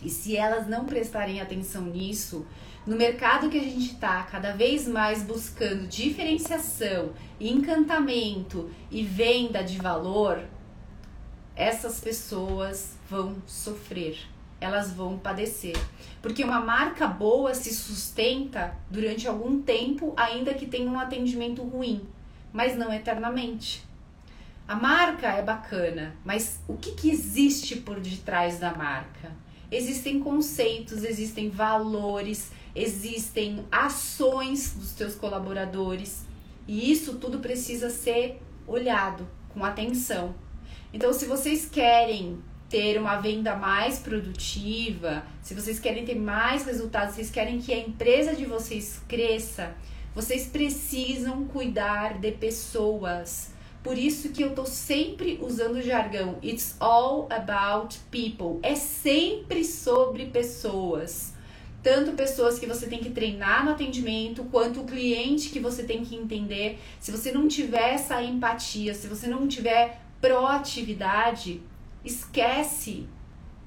E 0.01 0.09
se 0.09 0.37
elas 0.37 0.65
não 0.65 0.85
prestarem 0.85 1.41
atenção 1.41 1.81
nisso, 1.81 2.47
no 2.87 2.95
mercado 2.95 3.49
que 3.49 3.59
a 3.59 3.63
gente 3.63 3.91
está 3.91 4.23
cada 4.23 4.53
vez 4.53 4.87
mais 4.87 5.21
buscando 5.21 5.85
diferenciação, 5.85 7.11
encantamento 7.39 8.69
e 8.89 9.03
venda 9.03 9.61
de 9.61 9.77
valor, 9.77 10.41
essas 11.59 11.99
pessoas 11.99 12.93
vão 13.09 13.35
sofrer, 13.45 14.17
elas 14.61 14.93
vão 14.93 15.19
padecer. 15.19 15.75
Porque 16.21 16.41
uma 16.41 16.61
marca 16.61 17.05
boa 17.05 17.53
se 17.53 17.75
sustenta 17.75 18.73
durante 18.89 19.27
algum 19.27 19.61
tempo, 19.61 20.13
ainda 20.15 20.53
que 20.53 20.65
tenha 20.65 20.89
um 20.89 20.97
atendimento 20.97 21.61
ruim, 21.61 22.07
mas 22.53 22.77
não 22.77 22.93
eternamente. 22.93 23.83
A 24.65 24.73
marca 24.73 25.27
é 25.27 25.41
bacana, 25.41 26.15
mas 26.23 26.61
o 26.65 26.77
que, 26.77 26.93
que 26.93 27.09
existe 27.09 27.75
por 27.75 27.99
detrás 27.99 28.57
da 28.57 28.73
marca? 28.73 29.29
Existem 29.69 30.17
conceitos, 30.21 31.03
existem 31.03 31.49
valores, 31.49 32.53
existem 32.73 33.65
ações 33.69 34.75
dos 34.75 34.93
teus 34.93 35.13
colaboradores 35.13 36.25
e 36.65 36.89
isso 36.89 37.17
tudo 37.17 37.39
precisa 37.39 37.89
ser 37.89 38.41
olhado 38.65 39.27
com 39.49 39.65
atenção. 39.65 40.33
Então, 40.91 41.13
se 41.13 41.25
vocês 41.25 41.67
querem 41.69 42.39
ter 42.67 42.99
uma 42.99 43.17
venda 43.17 43.55
mais 43.55 43.99
produtiva, 43.99 45.23
se 45.41 45.53
vocês 45.53 45.79
querem 45.79 46.05
ter 46.05 46.15
mais 46.15 46.65
resultados, 46.65 47.15
vocês 47.15 47.29
querem 47.29 47.59
que 47.59 47.73
a 47.73 47.77
empresa 47.77 48.35
de 48.35 48.45
vocês 48.45 49.01
cresça, 49.07 49.75
vocês 50.15 50.47
precisam 50.47 51.45
cuidar 51.45 52.19
de 52.19 52.31
pessoas. 52.31 53.51
Por 53.83 53.97
isso 53.97 54.29
que 54.29 54.41
eu 54.41 54.53
tô 54.53 54.65
sempre 54.65 55.39
usando 55.41 55.77
o 55.77 55.81
jargão 55.81 56.37
It's 56.43 56.75
all 56.79 57.27
about 57.31 57.97
people. 58.11 58.59
É 58.61 58.75
sempre 58.75 59.63
sobre 59.63 60.25
pessoas. 60.25 61.33
Tanto 61.81 62.11
pessoas 62.11 62.59
que 62.59 62.65
você 62.65 62.87
tem 62.87 62.99
que 62.99 63.11
treinar 63.11 63.63
no 63.63 63.71
atendimento, 63.71 64.43
quanto 64.45 64.81
o 64.81 64.85
cliente 64.85 65.49
que 65.49 65.59
você 65.59 65.83
tem 65.83 66.03
que 66.03 66.15
entender. 66.15 66.77
Se 66.99 67.09
você 67.09 67.31
não 67.31 67.47
tiver 67.47 67.93
essa 67.93 68.21
empatia, 68.21 68.93
se 68.93 69.07
você 69.07 69.27
não 69.27 69.47
tiver 69.47 70.01
proatividade, 70.21 71.61
esquece. 72.03 73.07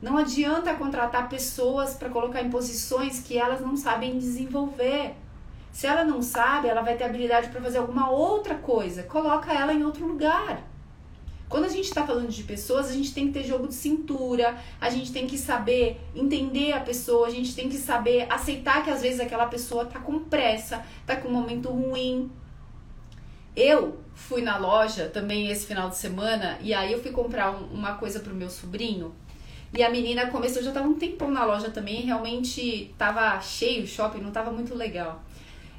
Não 0.00 0.16
adianta 0.16 0.74
contratar 0.74 1.28
pessoas 1.28 1.94
para 1.94 2.10
colocar 2.10 2.42
em 2.42 2.50
posições 2.50 3.20
que 3.20 3.38
elas 3.38 3.60
não 3.60 3.76
sabem 3.76 4.18
desenvolver. 4.18 5.14
Se 5.70 5.86
ela 5.86 6.04
não 6.04 6.20
sabe, 6.20 6.68
ela 6.68 6.82
vai 6.82 6.96
ter 6.96 7.04
habilidade 7.04 7.48
para 7.48 7.60
fazer 7.60 7.78
alguma 7.78 8.10
outra 8.10 8.56
coisa. 8.56 9.04
Coloca 9.04 9.52
ela 9.52 9.72
em 9.72 9.84
outro 9.84 10.06
lugar. 10.06 10.62
Quando 11.48 11.66
a 11.66 11.68
gente 11.68 11.84
está 11.84 12.06
falando 12.06 12.30
de 12.30 12.44
pessoas, 12.44 12.88
a 12.88 12.94
gente 12.94 13.12
tem 13.12 13.26
que 13.26 13.34
ter 13.34 13.44
jogo 13.44 13.68
de 13.68 13.74
cintura, 13.74 14.56
a 14.80 14.88
gente 14.88 15.12
tem 15.12 15.26
que 15.26 15.36
saber 15.36 16.00
entender 16.14 16.72
a 16.72 16.80
pessoa, 16.80 17.26
a 17.26 17.30
gente 17.30 17.54
tem 17.54 17.68
que 17.68 17.76
saber 17.76 18.26
aceitar 18.30 18.82
que 18.82 18.90
às 18.90 19.02
vezes 19.02 19.20
aquela 19.20 19.44
pessoa 19.44 19.84
tá 19.84 20.00
com 20.00 20.18
pressa, 20.20 20.82
tá 21.04 21.14
com 21.14 21.28
um 21.28 21.32
momento 21.32 21.68
ruim, 21.68 22.30
eu 23.54 24.00
fui 24.14 24.42
na 24.42 24.56
loja 24.56 25.08
também 25.08 25.50
esse 25.50 25.66
final 25.66 25.90
de 25.90 25.96
semana 25.96 26.58
e 26.60 26.72
aí 26.72 26.92
eu 26.92 27.02
fui 27.02 27.10
comprar 27.10 27.50
um, 27.50 27.66
uma 27.66 27.94
coisa 27.94 28.20
pro 28.20 28.34
meu 28.34 28.48
sobrinho 28.48 29.14
E 29.74 29.82
a 29.82 29.90
menina 29.90 30.26
começou, 30.26 30.62
já 30.62 30.70
tava 30.72 30.86
um 30.88 30.98
tempão 30.98 31.30
na 31.30 31.44
loja 31.44 31.70
também, 31.70 32.02
realmente 32.02 32.94
tava 32.98 33.40
cheio 33.40 33.84
o 33.84 33.86
shopping, 33.86 34.20
não 34.20 34.30
tava 34.30 34.50
muito 34.50 34.74
legal. 34.74 35.22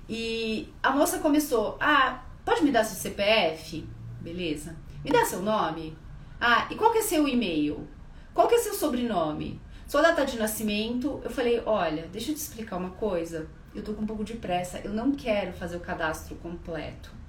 E 0.10 0.68
a 0.82 0.92
moça 0.92 1.20
começou, 1.20 1.78
ah, 1.80 2.24
pode 2.44 2.64
me 2.64 2.72
dar 2.72 2.84
seu 2.84 2.98
CPF? 2.98 3.88
Beleza. 4.20 4.76
Me 5.04 5.12
dá 5.12 5.24
seu 5.26 5.42
nome? 5.42 5.96
Ah, 6.42 6.68
e 6.72 6.76
qual 6.76 6.92
que 6.92 7.00
é 7.00 7.02
seu 7.04 7.28
e-mail? 7.28 7.88
Qual 8.34 8.48
que 8.48 8.56
é 8.56 8.58
seu 8.58 8.74
sobrenome? 8.74 9.62
Sua 9.88 10.02
data 10.02 10.26
de 10.26 10.38
nascimento? 10.38 11.22
Eu 11.24 11.30
falei, 11.30 11.62
olha, 11.66 12.08
deixa 12.12 12.32
eu 12.32 12.36
te 12.36 12.42
explicar 12.42 12.78
uma 12.78 12.92
coisa. 12.92 13.48
Eu 13.76 13.84
tô 13.84 13.94
com 13.94 14.02
um 14.02 14.08
pouco 14.08 14.24
de 14.24 14.34
pressa, 14.34 14.80
eu 14.80 14.92
não 14.92 15.12
quero 15.12 15.54
fazer 15.54 15.78
o 15.78 15.80
cadastro 15.80 16.36
completo. 16.36 17.23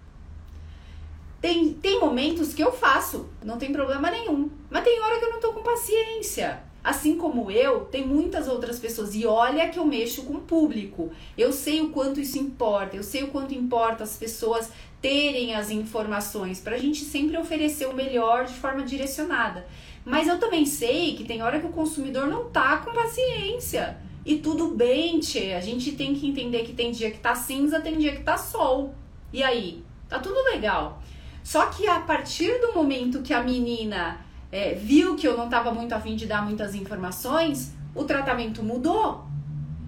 Tem, 1.44 1.74
tem 1.74 2.00
momentos 2.00 2.54
que 2.54 2.64
eu 2.64 2.72
faço, 2.72 3.28
não 3.44 3.58
tem 3.58 3.70
problema 3.70 4.10
nenhum. 4.10 4.48
Mas 4.70 4.82
tem 4.82 4.98
hora 4.98 5.18
que 5.18 5.26
eu 5.26 5.30
não 5.30 5.40
tô 5.40 5.52
com 5.52 5.62
paciência. 5.62 6.62
Assim 6.82 7.18
como 7.18 7.50
eu, 7.50 7.80
tem 7.80 8.06
muitas 8.06 8.48
outras 8.48 8.78
pessoas. 8.78 9.14
E 9.14 9.26
olha 9.26 9.68
que 9.68 9.78
eu 9.78 9.84
mexo 9.84 10.22
com 10.22 10.38
o 10.38 10.40
público. 10.40 11.10
Eu 11.36 11.52
sei 11.52 11.82
o 11.82 11.90
quanto 11.90 12.18
isso 12.18 12.38
importa. 12.38 12.96
Eu 12.96 13.02
sei 13.02 13.24
o 13.24 13.28
quanto 13.28 13.52
importa 13.52 14.04
as 14.04 14.16
pessoas 14.16 14.72
terem 15.02 15.54
as 15.54 15.68
informações 15.68 16.60
para 16.60 16.76
a 16.76 16.78
gente 16.78 17.04
sempre 17.04 17.36
oferecer 17.36 17.86
o 17.88 17.94
melhor 17.94 18.46
de 18.46 18.54
forma 18.54 18.82
direcionada. 18.82 19.66
Mas 20.02 20.26
eu 20.26 20.40
também 20.40 20.64
sei 20.64 21.14
que 21.14 21.24
tem 21.24 21.42
hora 21.42 21.60
que 21.60 21.66
o 21.66 21.72
consumidor 21.72 22.26
não 22.26 22.48
tá 22.48 22.78
com 22.78 22.94
paciência. 22.94 23.98
E 24.24 24.38
tudo 24.38 24.68
bem, 24.68 25.20
tchê. 25.20 25.52
A 25.52 25.60
gente 25.60 25.92
tem 25.92 26.14
que 26.14 26.26
entender 26.26 26.64
que 26.64 26.72
tem 26.72 26.90
dia 26.90 27.10
que 27.10 27.18
tá 27.18 27.34
cinza, 27.34 27.82
tem 27.82 27.98
dia 27.98 28.16
que 28.16 28.22
tá 28.22 28.38
sol. 28.38 28.94
E 29.30 29.42
aí? 29.42 29.84
Tá 30.08 30.18
tudo 30.18 30.42
legal. 30.44 31.02
Só 31.44 31.66
que 31.66 31.86
a 31.86 32.00
partir 32.00 32.58
do 32.60 32.72
momento 32.72 33.20
que 33.20 33.34
a 33.34 33.42
menina 33.42 34.18
é, 34.50 34.74
viu 34.74 35.14
que 35.14 35.28
eu 35.28 35.36
não 35.36 35.44
estava 35.44 35.70
muito 35.70 35.92
afim 35.92 36.16
de 36.16 36.26
dar 36.26 36.42
muitas 36.42 36.74
informações, 36.74 37.74
o 37.94 38.02
tratamento 38.02 38.62
mudou. 38.62 39.26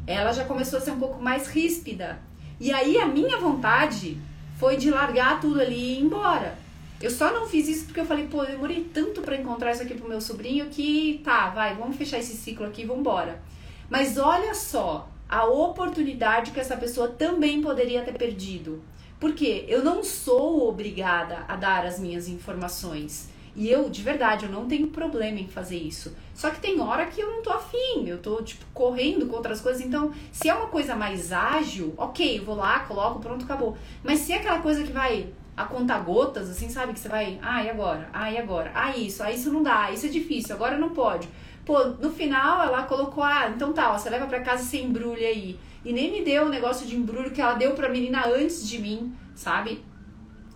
Ela 0.07 0.33
já 0.33 0.45
começou 0.45 0.79
a 0.79 0.83
ser 0.83 0.91
um 0.93 0.99
pouco 0.99 1.21
mais 1.21 1.49
ríspida. 1.49 2.21
E 2.61 2.71
aí 2.71 2.99
a 2.99 3.07
minha 3.07 3.39
vontade 3.39 4.19
foi 4.59 4.77
de 4.77 4.91
largar 4.91 5.41
tudo 5.41 5.61
ali 5.61 5.75
e 5.75 5.99
ir 5.99 6.03
embora. 6.03 6.59
Eu 7.01 7.11
só 7.11 7.33
não 7.33 7.47
fiz 7.47 7.69
isso 7.69 7.87
porque 7.87 8.01
eu 8.01 8.07
falei, 8.07 8.27
pô, 8.27 8.43
eu 8.43 8.51
demorei 8.51 8.89
tanto 8.93 9.23
para 9.23 9.37
encontrar 9.37 9.73
isso 9.73 9.83
aqui 9.83 9.95
pro 9.95 10.09
meu 10.09 10.21
sobrinho 10.21 10.67
que 10.67 11.21
tá, 11.25 11.49
vai, 11.49 11.75
vamos 11.75 11.97
fechar 11.97 12.19
esse 12.19 12.37
ciclo 12.37 12.67
aqui 12.67 12.83
e 12.83 12.87
vamos 12.87 13.01
embora. 13.01 13.41
Mas 13.89 14.19
olha 14.19 14.55
só 14.55 15.09
a 15.29 15.45
oportunidade 15.47 16.51
que 16.51 16.61
essa 16.61 16.77
pessoa 16.77 17.09
também 17.09 17.63
poderia 17.63 18.03
ter 18.03 18.13
perdido. 18.13 18.83
Porque 19.19 19.65
eu 19.69 19.83
não 19.83 20.05
sou 20.05 20.69
obrigada 20.69 21.45
a 21.49 21.57
dar 21.57 21.87
as 21.87 21.99
minhas 21.99 22.29
informações. 22.29 23.29
E 23.57 23.71
eu, 23.71 23.89
de 23.89 24.03
verdade, 24.03 24.45
eu 24.45 24.53
não 24.53 24.69
tenho 24.69 24.89
problema 24.89 25.41
em 25.41 25.49
fazer 25.49 25.79
isso. 25.79 26.15
Só 26.35 26.51
que 26.51 26.61
tem 26.61 26.79
hora 26.79 27.07
que 27.07 27.19
eu 27.19 27.31
não 27.31 27.43
tô 27.43 27.51
afim, 27.51 28.07
eu 28.07 28.19
tô, 28.19 28.43
tipo, 28.43 28.63
correndo 28.75 29.27
com 29.27 29.37
outras 29.37 29.63
coisas. 29.63 29.81
Então, 29.81 30.13
se 30.31 30.51
é 30.51 30.55
uma 30.55 30.67
coisa 30.67 30.95
mais 30.95 31.33
ágil, 31.33 31.95
ok, 31.97 32.39
eu 32.39 32.45
vou 32.45 32.55
lá, 32.55 32.81
coloco, 32.81 33.19
pronto, 33.19 33.47
acabou. 33.47 33.79
Mas 34.05 34.21
se 34.21 34.35
é 34.35 34.37
aquela 34.37 34.61
coisa 34.61 34.85
que 34.85 34.93
vai 34.93 35.33
a 35.57 35.65
conta 35.65 35.99
gotas, 35.99 36.51
assim, 36.51 36.69
sabe? 36.69 36.93
Que 36.93 37.01
você 37.01 37.09
vai, 37.09 37.39
ah, 37.41 37.65
e 37.65 37.71
agora? 37.71 38.11
Ah, 38.13 38.31
e 38.31 38.37
agora? 38.37 38.71
Ah, 38.75 38.95
isso, 38.95 39.23
ah, 39.23 39.33
isso 39.33 39.51
não 39.51 39.63
dá, 39.63 39.91
isso 39.91 40.05
é 40.05 40.11
difícil, 40.11 40.55
agora 40.55 40.77
não 40.77 40.91
pode. 40.91 41.27
Pô, 41.67 41.85
no 41.85 42.13
final 42.13 42.63
ela 42.63 42.85
colocou, 42.85 43.25
ah, 43.25 43.51
então 43.53 43.73
tá, 43.73 43.93
ó, 43.93 43.99
você 43.99 44.09
leva 44.09 44.29
pra 44.29 44.41
casa 44.41 44.63
sem 44.63 44.85
embrulho 44.85 45.19
aí 45.19 45.59
e 45.85 45.93
nem 45.93 46.13
me 46.13 46.25
deu 46.25 46.47
o 46.47 46.49
negócio 46.49 46.87
de 46.87 46.95
embrulho 46.95 47.33
que 47.33 47.41
ela 47.41 47.55
deu 47.55 47.75
pra 47.75 47.89
menina 47.89 48.25
antes 48.29 48.69
de 48.69 48.79
mim, 48.79 49.13
sabe? 49.35 49.85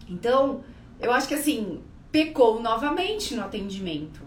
Então, 0.09 0.62
eu 1.00 1.12
acho 1.12 1.26
que 1.26 1.35
assim, 1.35 1.83
pecou 2.12 2.62
novamente 2.62 3.35
no 3.35 3.43
atendimento. 3.43 4.21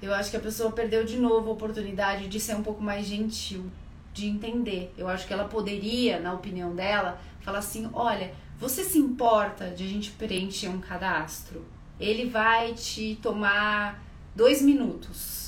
Eu 0.00 0.14
acho 0.14 0.30
que 0.30 0.36
a 0.36 0.40
pessoa 0.40 0.70
perdeu 0.70 1.04
de 1.04 1.18
novo 1.18 1.50
a 1.50 1.52
oportunidade 1.52 2.28
de 2.28 2.38
ser 2.38 2.54
um 2.54 2.62
pouco 2.62 2.80
mais 2.80 3.06
gentil, 3.06 3.68
de 4.12 4.26
entender. 4.26 4.94
Eu 4.96 5.08
acho 5.08 5.26
que 5.26 5.32
ela 5.32 5.46
poderia, 5.46 6.20
na 6.20 6.32
opinião 6.32 6.76
dela, 6.76 7.20
falar 7.40 7.58
assim: 7.58 7.90
olha, 7.92 8.32
você 8.56 8.84
se 8.84 8.98
importa 8.98 9.70
de 9.70 9.82
a 9.82 9.88
gente 9.88 10.12
preencher 10.12 10.68
um 10.68 10.78
cadastro? 10.78 11.64
Ele 11.98 12.26
vai 12.26 12.72
te 12.74 13.18
tomar 13.20 14.00
dois 14.36 14.62
minutos 14.62 15.43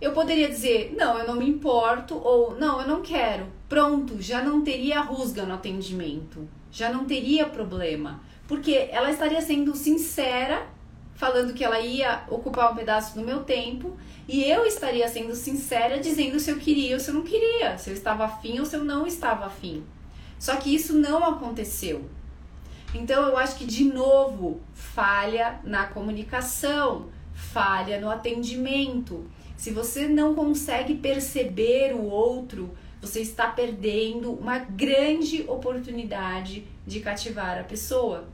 eu 0.00 0.12
poderia 0.12 0.48
dizer, 0.48 0.94
não, 0.96 1.18
eu 1.18 1.26
não 1.26 1.36
me 1.36 1.48
importo, 1.48 2.16
ou 2.16 2.56
não, 2.58 2.80
eu 2.80 2.86
não 2.86 3.02
quero. 3.02 3.46
Pronto, 3.68 4.20
já 4.20 4.42
não 4.42 4.62
teria 4.62 5.00
rusga 5.00 5.44
no 5.44 5.54
atendimento, 5.54 6.48
já 6.70 6.90
não 6.90 7.04
teria 7.04 7.46
problema. 7.46 8.20
Porque 8.46 8.88
ela 8.92 9.10
estaria 9.10 9.40
sendo 9.40 9.74
sincera, 9.74 10.66
falando 11.14 11.54
que 11.54 11.64
ela 11.64 11.80
ia 11.80 12.24
ocupar 12.28 12.72
um 12.72 12.76
pedaço 12.76 13.18
do 13.18 13.24
meu 13.24 13.42
tempo, 13.42 13.96
e 14.28 14.44
eu 14.44 14.66
estaria 14.66 15.08
sendo 15.08 15.34
sincera, 15.34 15.98
dizendo 15.98 16.38
se 16.38 16.50
eu 16.50 16.58
queria 16.58 16.94
ou 16.94 17.00
se 17.00 17.10
eu 17.10 17.14
não 17.14 17.22
queria, 17.22 17.78
se 17.78 17.90
eu 17.90 17.94
estava 17.94 18.24
afim 18.24 18.58
ou 18.58 18.66
se 18.66 18.76
eu 18.76 18.84
não 18.84 19.06
estava 19.06 19.46
afim. 19.46 19.82
Só 20.38 20.56
que 20.56 20.74
isso 20.74 20.94
não 20.94 21.24
aconteceu. 21.24 22.04
Então 22.94 23.26
eu 23.26 23.36
acho 23.36 23.56
que 23.56 23.64
de 23.64 23.84
novo 23.84 24.60
falha 24.74 25.60
na 25.64 25.86
comunicação, 25.86 27.06
falha 27.32 28.00
no 28.00 28.10
atendimento. 28.10 29.24
Se 29.56 29.70
você 29.70 30.06
não 30.06 30.34
consegue 30.34 30.94
perceber 30.94 31.94
o 31.94 32.04
outro, 32.04 32.76
você 33.00 33.20
está 33.20 33.48
perdendo 33.48 34.32
uma 34.32 34.58
grande 34.58 35.44
oportunidade 35.48 36.66
de 36.86 37.00
cativar 37.00 37.58
a 37.58 37.64
pessoa. 37.64 38.28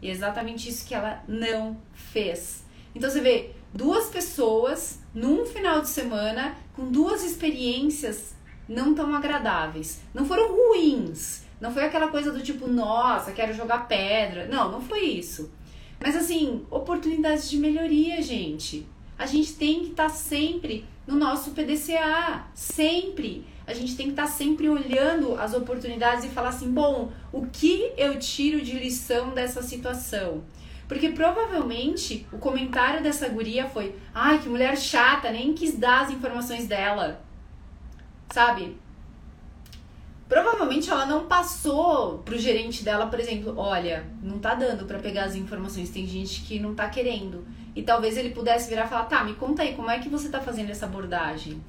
E 0.00 0.08
é 0.08 0.12
exatamente 0.12 0.68
isso 0.68 0.86
que 0.86 0.94
ela 0.94 1.22
não 1.26 1.76
fez. 1.92 2.64
Então 2.94 3.10
você 3.10 3.20
vê 3.20 3.50
duas 3.72 4.08
pessoas 4.08 5.00
num 5.14 5.44
final 5.46 5.80
de 5.80 5.88
semana 5.88 6.56
com 6.74 6.90
duas 6.90 7.24
experiências 7.24 8.34
não 8.68 8.94
tão 8.94 9.14
agradáveis. 9.14 10.00
Não 10.12 10.26
foram 10.26 10.54
ruins. 10.54 11.44
Não 11.60 11.72
foi 11.72 11.84
aquela 11.84 12.08
coisa 12.08 12.30
do 12.30 12.42
tipo, 12.42 12.68
nossa, 12.68 13.32
quero 13.32 13.54
jogar 13.54 13.88
pedra. 13.88 14.46
Não, 14.46 14.70
não 14.70 14.80
foi 14.80 15.00
isso. 15.04 15.50
Mas 16.00 16.14
assim, 16.14 16.64
oportunidades 16.70 17.50
de 17.50 17.56
melhoria, 17.56 18.22
gente. 18.22 18.86
A 19.18 19.26
gente 19.26 19.54
tem 19.54 19.80
que 19.80 19.90
estar 19.90 20.04
tá 20.04 20.08
sempre 20.10 20.84
no 21.06 21.16
nosso 21.16 21.50
PDCA, 21.50 22.46
sempre. 22.54 23.44
A 23.66 23.74
gente 23.74 23.96
tem 23.96 24.06
que 24.06 24.12
estar 24.12 24.26
tá 24.26 24.28
sempre 24.28 24.68
olhando 24.68 25.34
as 25.34 25.54
oportunidades 25.54 26.24
e 26.24 26.28
falar 26.28 26.50
assim: 26.50 26.70
bom, 26.70 27.10
o 27.32 27.46
que 27.46 27.92
eu 27.96 28.18
tiro 28.18 28.62
de 28.62 28.78
lição 28.78 29.30
dessa 29.30 29.62
situação? 29.62 30.44
Porque 30.86 31.10
provavelmente 31.10 32.26
o 32.32 32.38
comentário 32.38 33.02
dessa 33.02 33.28
guria 33.28 33.68
foi: 33.68 33.94
ai, 34.14 34.38
que 34.38 34.48
mulher 34.48 34.78
chata, 34.78 35.30
nem 35.30 35.52
quis 35.52 35.76
dar 35.76 36.02
as 36.02 36.10
informações 36.10 36.66
dela. 36.66 37.20
Sabe? 38.30 38.76
Provavelmente 40.28 40.90
ela 40.90 41.06
não 41.06 41.26
passou 41.26 42.18
pro 42.18 42.38
gerente 42.38 42.84
dela, 42.84 43.06
por 43.06 43.18
exemplo, 43.18 43.54
olha, 43.56 44.06
não 44.22 44.38
tá 44.38 44.54
dando 44.54 44.84
para 44.84 44.98
pegar 44.98 45.24
as 45.24 45.34
informações, 45.34 45.88
tem 45.88 46.06
gente 46.06 46.42
que 46.42 46.58
não 46.58 46.74
tá 46.74 46.88
querendo. 46.88 47.46
E 47.74 47.82
talvez 47.82 48.16
ele 48.16 48.30
pudesse 48.30 48.68
virar 48.68 48.86
e 48.86 48.88
falar: 48.88 49.04
tá, 49.04 49.24
me 49.24 49.34
conta 49.34 49.62
aí, 49.62 49.74
como 49.74 49.90
é 49.90 49.98
que 49.98 50.08
você 50.08 50.26
está 50.26 50.40
fazendo 50.40 50.70
essa 50.70 50.84
abordagem? 50.84 51.62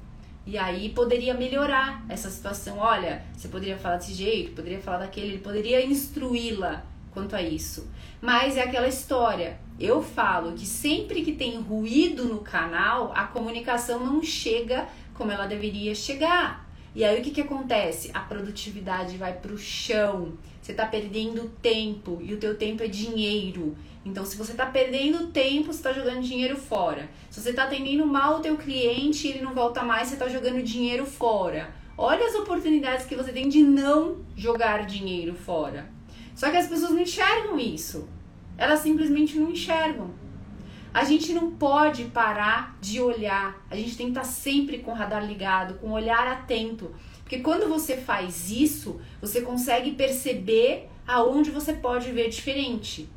E 0.46 0.58
aí 0.58 0.90
poderia 0.90 1.32
melhorar 1.32 2.04
essa 2.08 2.28
situação. 2.28 2.78
Olha, 2.78 3.22
você 3.34 3.48
poderia 3.48 3.78
falar 3.78 3.96
desse 3.96 4.12
jeito, 4.12 4.52
poderia 4.52 4.80
falar 4.80 4.98
daquele, 4.98 5.28
ele 5.28 5.38
poderia 5.38 5.84
instruí-la 5.84 6.84
quanto 7.12 7.36
a 7.36 7.42
isso. 7.42 7.88
Mas 8.20 8.56
é 8.56 8.62
aquela 8.62 8.88
história. 8.88 9.58
Eu 9.78 10.02
falo 10.02 10.52
que 10.52 10.66
sempre 10.66 11.22
que 11.22 11.32
tem 11.32 11.58
ruído 11.60 12.24
no 12.24 12.40
canal, 12.40 13.12
a 13.14 13.24
comunicação 13.24 14.04
não 14.04 14.22
chega 14.22 14.86
como 15.14 15.32
ela 15.32 15.46
deveria 15.46 15.94
chegar. 15.94 16.69
E 16.94 17.04
aí 17.04 17.20
o 17.20 17.22
que, 17.22 17.30
que 17.30 17.40
acontece? 17.40 18.10
A 18.12 18.20
produtividade 18.20 19.16
vai 19.16 19.32
para 19.32 19.52
o 19.52 19.58
chão. 19.58 20.32
Você 20.60 20.72
está 20.72 20.86
perdendo 20.86 21.48
tempo 21.62 22.18
e 22.20 22.34
o 22.34 22.38
teu 22.38 22.56
tempo 22.56 22.82
é 22.82 22.88
dinheiro. 22.88 23.76
Então, 24.04 24.24
se 24.24 24.36
você 24.36 24.52
está 24.52 24.66
perdendo 24.66 25.28
tempo, 25.28 25.66
você 25.66 25.78
está 25.78 25.92
jogando 25.92 26.22
dinheiro 26.22 26.56
fora. 26.56 27.08
Se 27.30 27.40
você 27.40 27.50
está 27.50 27.64
atendendo 27.64 28.06
mal 28.06 28.38
o 28.38 28.40
teu 28.40 28.56
cliente 28.56 29.26
e 29.26 29.30
ele 29.30 29.42
não 29.42 29.54
volta 29.54 29.82
mais, 29.82 30.08
você 30.08 30.14
está 30.14 30.28
jogando 30.28 30.62
dinheiro 30.62 31.04
fora. 31.06 31.72
Olha 31.96 32.26
as 32.26 32.34
oportunidades 32.34 33.04
que 33.04 33.14
você 33.14 33.30
tem 33.30 33.48
de 33.48 33.62
não 33.62 34.24
jogar 34.34 34.86
dinheiro 34.86 35.34
fora. 35.34 35.90
Só 36.34 36.50
que 36.50 36.56
as 36.56 36.66
pessoas 36.66 36.92
não 36.92 37.00
enxergam 37.00 37.58
isso. 37.58 38.08
Elas 38.56 38.80
simplesmente 38.80 39.38
não 39.38 39.50
enxergam. 39.50 40.10
A 40.92 41.04
gente 41.04 41.32
não 41.32 41.52
pode 41.52 42.04
parar 42.06 42.76
de 42.80 43.00
olhar. 43.00 43.64
A 43.70 43.76
gente 43.76 43.96
tem 43.96 44.06
que 44.06 44.12
estar 44.12 44.22
tá 44.22 44.26
sempre 44.26 44.78
com 44.78 44.90
o 44.90 44.94
radar 44.94 45.24
ligado, 45.24 45.74
com 45.74 45.88
o 45.88 45.92
olhar 45.92 46.26
atento. 46.26 46.92
Porque 47.22 47.38
quando 47.38 47.68
você 47.68 47.96
faz 47.96 48.50
isso, 48.50 49.00
você 49.20 49.40
consegue 49.40 49.92
perceber 49.92 50.88
aonde 51.06 51.50
você 51.50 51.72
pode 51.72 52.10
ver 52.10 52.28
diferente. 52.28 53.08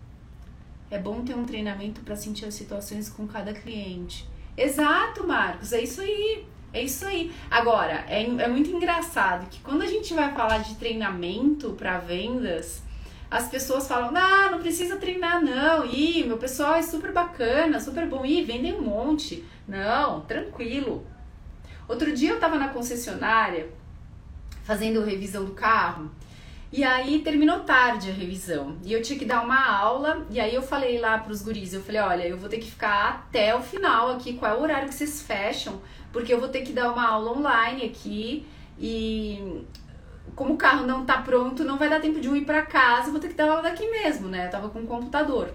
É 0.91 0.99
bom 0.99 1.23
ter 1.23 1.35
um 1.35 1.45
treinamento 1.45 2.01
para 2.01 2.15
sentir 2.15 2.45
as 2.45 2.53
situações 2.53 3.09
com 3.09 3.27
cada 3.27 3.53
cliente. 3.53 4.27
Exato, 4.55 5.25
Marcos, 5.25 5.73
é 5.73 5.81
isso 5.81 6.01
aí. 6.01 6.45
É 6.71 6.81
isso 6.81 7.05
aí. 7.05 7.31
Agora, 7.49 8.05
é, 8.07 8.23
é 8.23 8.47
muito 8.47 8.69
engraçado 8.69 9.47
que 9.49 9.59
quando 9.61 9.83
a 9.83 9.87
gente 9.87 10.13
vai 10.13 10.33
falar 10.33 10.59
de 10.59 10.75
treinamento 10.75 11.71
para 11.71 11.99
vendas, 11.99 12.83
as 13.33 13.47
pessoas 13.47 13.87
falam: 13.87 14.11
não, 14.11 14.51
não 14.51 14.59
precisa 14.59 14.95
treinar, 14.97 15.43
não. 15.43 15.85
Ih, 15.87 16.23
meu 16.23 16.37
pessoal 16.37 16.75
é 16.75 16.83
super 16.83 17.11
bacana, 17.11 17.79
super 17.79 18.07
bom. 18.07 18.23
Ih, 18.23 18.43
vendem 18.43 18.73
um 18.73 18.81
monte. 18.83 19.43
Não, 19.67 20.21
tranquilo. 20.21 21.05
Outro 21.87 22.13
dia 22.13 22.29
eu 22.29 22.39
tava 22.39 22.57
na 22.57 22.69
concessionária 22.69 23.69
fazendo 24.63 25.03
revisão 25.03 25.43
do 25.43 25.53
carro. 25.53 26.11
E 26.71 26.83
aí 26.83 27.19
terminou 27.23 27.61
tarde 27.61 28.11
a 28.11 28.13
revisão. 28.13 28.77
E 28.83 28.93
eu 28.93 29.01
tinha 29.01 29.17
que 29.17 29.25
dar 29.25 29.43
uma 29.43 29.67
aula. 29.67 30.27
E 30.29 30.39
aí 30.39 30.53
eu 30.53 30.61
falei 30.61 30.99
lá 30.99 31.17
pros 31.17 31.41
guris, 31.41 31.73
eu 31.73 31.81
falei, 31.81 32.01
olha, 32.01 32.27
eu 32.27 32.37
vou 32.37 32.47
ter 32.47 32.59
que 32.59 32.69
ficar 32.69 33.09
até 33.09 33.55
o 33.55 33.61
final 33.61 34.11
aqui, 34.11 34.33
qual 34.33 34.51
é 34.51 34.55
o 34.55 34.61
horário 34.61 34.87
que 34.87 34.95
vocês 34.95 35.23
fecham, 35.23 35.81
porque 36.11 36.31
eu 36.31 36.39
vou 36.39 36.49
ter 36.49 36.61
que 36.61 36.71
dar 36.71 36.91
uma 36.91 37.07
aula 37.07 37.31
online 37.31 37.85
aqui. 37.85 38.45
E 38.79 39.63
como 40.35 40.53
o 40.53 40.57
carro 40.57 40.85
não 40.85 41.05
tá 41.05 41.21
pronto, 41.21 41.63
não 41.63 41.77
vai 41.77 41.89
dar 41.89 42.01
tempo 42.01 42.19
de 42.19 42.27
eu 42.27 42.35
ir 42.35 42.45
para 42.45 42.63
casa, 42.63 43.11
vou 43.11 43.19
ter 43.19 43.29
que 43.29 43.35
dar 43.35 43.49
aula 43.49 43.61
daqui 43.61 43.89
mesmo, 43.89 44.27
né? 44.27 44.47
Eu 44.47 44.51
tava 44.51 44.69
com 44.69 44.79
o 44.79 44.87
computador. 44.87 45.53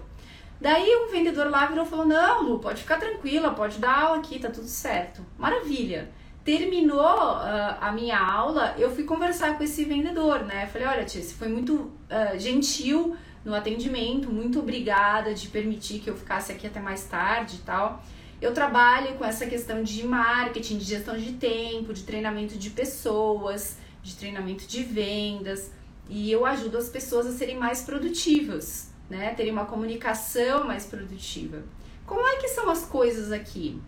Daí 0.61 0.93
um 0.95 1.11
vendedor 1.11 1.49
lá 1.49 1.65
virou 1.65 1.85
e 1.85 1.87
falou: 1.87 2.05
Não, 2.05 2.43
Lu, 2.43 2.59
pode 2.59 2.81
ficar 2.81 2.97
tranquila, 2.97 3.51
pode 3.51 3.77
dar 3.77 4.03
aula 4.03 4.17
aqui, 4.17 4.39
tá 4.39 4.49
tudo 4.49 4.67
certo. 4.67 5.25
Maravilha. 5.37 6.09
Terminou 6.43 6.99
uh, 6.99 7.77
a 7.79 7.91
minha 7.91 8.17
aula, 8.17 8.73
eu 8.77 8.89
fui 8.93 9.03
conversar 9.03 9.57
com 9.57 9.63
esse 9.63 9.83
vendedor, 9.85 10.45
né? 10.45 10.67
Falei: 10.67 10.87
Olha, 10.87 11.05
tia, 11.05 11.21
você 11.21 11.33
foi 11.33 11.47
muito 11.47 11.73
uh, 11.75 12.37
gentil 12.37 13.15
no 13.45 13.55
atendimento, 13.55 14.29
muito 14.29 14.59
obrigada 14.59 15.33
de 15.33 15.47
permitir 15.47 15.99
que 15.99 16.09
eu 16.09 16.15
ficasse 16.15 16.51
aqui 16.51 16.67
até 16.67 16.79
mais 16.79 17.05
tarde 17.05 17.57
e 17.57 17.59
tal. 17.59 18.03
Eu 18.41 18.53
trabalho 18.53 19.15
com 19.15 19.25
essa 19.25 19.45
questão 19.45 19.83
de 19.83 20.05
marketing, 20.05 20.77
de 20.77 20.85
gestão 20.85 21.17
de 21.17 21.33
tempo, 21.33 21.93
de 21.93 22.03
treinamento 22.03 22.57
de 22.57 22.69
pessoas 22.69 23.77
de 24.01 24.15
treinamento 24.15 24.67
de 24.67 24.83
vendas 24.83 25.71
e 26.07 26.31
eu 26.31 26.45
ajudo 26.45 26.77
as 26.77 26.89
pessoas 26.89 27.27
a 27.27 27.31
serem 27.31 27.57
mais 27.57 27.81
produtivas, 27.81 28.91
né? 29.09 29.33
Terem 29.35 29.51
uma 29.51 29.65
comunicação 29.65 30.65
mais 30.65 30.85
produtiva. 30.85 31.63
Como 32.05 32.25
é 32.27 32.37
que 32.37 32.47
são 32.47 32.69
as 32.69 32.85
coisas 32.85 33.31
aqui? 33.31 33.79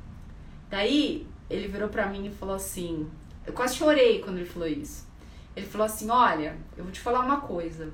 Daí 0.69 1.27
ele 1.49 1.67
virou 1.67 1.89
para 1.89 2.07
mim 2.07 2.27
e 2.27 2.31
falou 2.31 2.55
assim: 2.55 3.09
eu 3.45 3.53
quase 3.53 3.75
chorei 3.75 4.19
quando 4.19 4.37
ele 4.37 4.45
falou 4.45 4.67
isso. 4.67 5.07
Ele 5.55 5.65
falou 5.65 5.85
assim: 5.85 6.09
Olha, 6.09 6.55
eu 6.77 6.83
vou 6.83 6.93
te 6.93 6.99
falar 6.99 7.21
uma 7.21 7.41
coisa, 7.41 7.91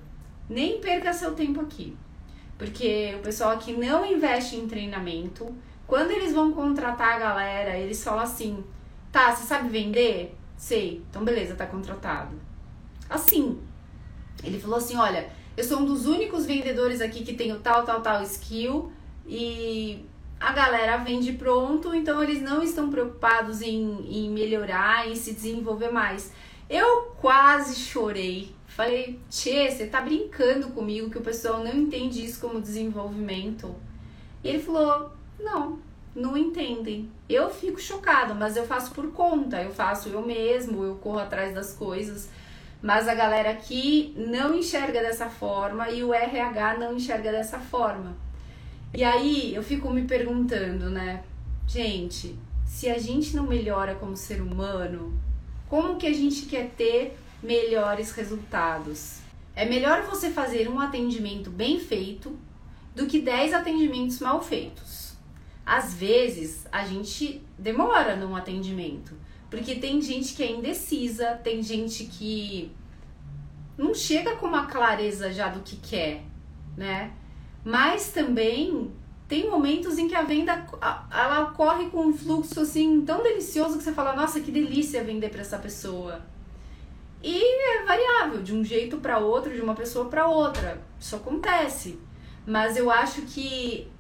nem 0.49 0.79
perca 0.79 1.13
seu 1.13 1.33
tempo 1.33 1.61
aqui, 1.61 1.95
porque 2.57 3.15
o 3.17 3.23
pessoal 3.23 3.51
aqui 3.51 3.73
não 3.73 4.05
investe 4.05 4.55
em 4.55 4.67
treinamento. 4.67 5.55
Quando 5.85 6.11
eles 6.11 6.33
vão 6.33 6.51
contratar 6.51 7.15
a 7.15 7.19
galera, 7.19 7.77
eles 7.77 8.03
falam 8.03 8.21
assim: 8.21 8.63
Tá, 9.11 9.33
você 9.33 9.43
sabe 9.45 9.69
vender? 9.69 10.35
Sei, 10.57 11.03
então 11.09 11.23
beleza, 11.23 11.55
tá 11.55 11.67
contratado. 11.67 12.35
Assim, 13.09 13.59
ele 14.43 14.59
falou 14.59 14.77
assim: 14.77 14.97
olha, 14.97 15.29
eu 15.55 15.63
sou 15.63 15.79
um 15.79 15.85
dos 15.85 16.05
únicos 16.07 16.45
vendedores 16.45 16.99
aqui 16.99 17.23
que 17.23 17.33
tem 17.33 17.53
o 17.53 17.59
tal, 17.59 17.83
tal, 17.83 18.01
tal 18.01 18.23
skill 18.23 18.91
e 19.25 20.03
a 20.39 20.51
galera 20.51 20.97
vende 20.97 21.33
pronto, 21.33 21.93
então 21.93 22.21
eles 22.21 22.41
não 22.41 22.61
estão 22.61 22.89
preocupados 22.89 23.61
em, 23.61 24.05
em 24.07 24.29
melhorar, 24.29 25.07
em 25.07 25.15
se 25.15 25.33
desenvolver 25.33 25.89
mais. 25.89 26.31
Eu 26.69 27.13
quase 27.19 27.75
chorei. 27.75 28.55
Falei, 28.67 29.19
Tchê, 29.29 29.71
você 29.71 29.87
tá 29.87 30.01
brincando 30.01 30.67
comigo 30.69 31.09
que 31.09 31.17
o 31.17 31.21
pessoal 31.21 31.63
não 31.63 31.75
entende 31.75 32.23
isso 32.23 32.39
como 32.39 32.61
desenvolvimento. 32.61 33.75
E 34.43 34.49
ele 34.49 34.59
falou: 34.59 35.11
não, 35.39 35.79
não 36.17 36.35
entendem. 36.35 37.09
Eu 37.29 37.47
fico 37.49 37.79
chocada, 37.79 38.33
mas 38.33 38.57
eu 38.57 38.65
faço 38.65 38.91
por 38.91 39.11
conta, 39.11 39.61
eu 39.61 39.71
faço 39.71 40.09
eu 40.09 40.25
mesmo, 40.25 40.83
eu 40.83 40.95
corro 40.95 41.19
atrás 41.19 41.53
das 41.53 41.73
coisas. 41.73 42.27
Mas 42.81 43.07
a 43.07 43.13
galera 43.13 43.51
aqui 43.51 44.13
não 44.17 44.55
enxerga 44.55 44.99
dessa 44.99 45.29
forma 45.29 45.89
e 45.89 46.03
o 46.03 46.13
RH 46.13 46.77
não 46.79 46.95
enxerga 46.95 47.31
dessa 47.31 47.59
forma. 47.59 48.17
E 48.93 49.03
aí 49.03 49.53
eu 49.53 49.61
fico 49.61 49.91
me 49.91 50.03
perguntando, 50.05 50.89
né? 50.89 51.23
Gente, 51.67 52.35
se 52.65 52.89
a 52.89 52.97
gente 52.97 53.35
não 53.35 53.45
melhora 53.45 53.93
como 53.95 54.17
ser 54.17 54.41
humano, 54.41 55.13
como 55.69 55.97
que 55.97 56.07
a 56.07 56.13
gente 56.13 56.47
quer 56.47 56.71
ter 56.71 57.17
melhores 57.43 58.11
resultados? 58.11 59.19
É 59.55 59.65
melhor 59.65 60.03
você 60.03 60.31
fazer 60.31 60.67
um 60.67 60.79
atendimento 60.79 61.49
bem 61.51 61.79
feito 61.79 62.35
do 62.95 63.05
que 63.05 63.19
10 63.19 63.53
atendimentos 63.53 64.19
mal 64.19 64.41
feitos 64.41 64.96
às 65.67 65.93
vezes 65.93 66.65
a 66.71 66.85
gente 66.85 67.45
demora 67.59 68.15
num 68.15 68.37
atendimento, 68.37 69.13
porque 69.49 69.75
tem 69.75 70.01
gente 70.01 70.33
que 70.33 70.41
é 70.41 70.49
indecisa, 70.49 71.33
tem 71.43 71.61
gente 71.61 72.05
que 72.05 72.71
não 73.77 73.93
chega 73.93 74.37
com 74.37 74.45
uma 74.45 74.65
clareza 74.65 75.29
já 75.29 75.49
do 75.49 75.59
que 75.59 75.75
quer, 75.75 76.23
né? 76.77 77.11
Mas 77.65 78.11
também 78.11 78.93
tem 79.27 79.49
momentos 79.49 79.97
em 79.97 80.07
que 80.07 80.15
a 80.15 80.23
venda 80.23 80.65
ela 81.11 81.49
ocorre 81.49 81.89
com 81.89 82.05
um 82.05 82.13
fluxo 82.13 82.61
assim 82.61 83.01
tão 83.01 83.21
delicioso 83.21 83.77
que 83.77 83.83
você 83.83 83.91
fala, 83.91 84.15
nossa, 84.15 84.39
que 84.39 84.51
delícia 84.51 85.03
vender 85.03 85.29
para 85.29 85.41
essa 85.41 85.59
pessoa. 85.59 86.21
E 87.21 87.43
é 87.43 87.83
variável 87.83 88.41
de 88.41 88.55
um 88.55 88.63
jeito 88.63 88.97
para 88.97 89.17
outro, 89.17 89.53
de 89.53 89.59
uma 89.59 89.75
pessoa 89.75 90.05
para 90.05 90.29
outra. 90.29 90.81
Isso 90.97 91.17
acontece. 91.17 91.99
Mas 92.45 92.77
eu 92.77 92.89
acho 92.89 93.23
que 93.23 93.91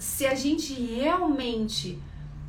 se 0.00 0.26
a 0.26 0.34
gente 0.34 0.72
realmente 0.72 1.98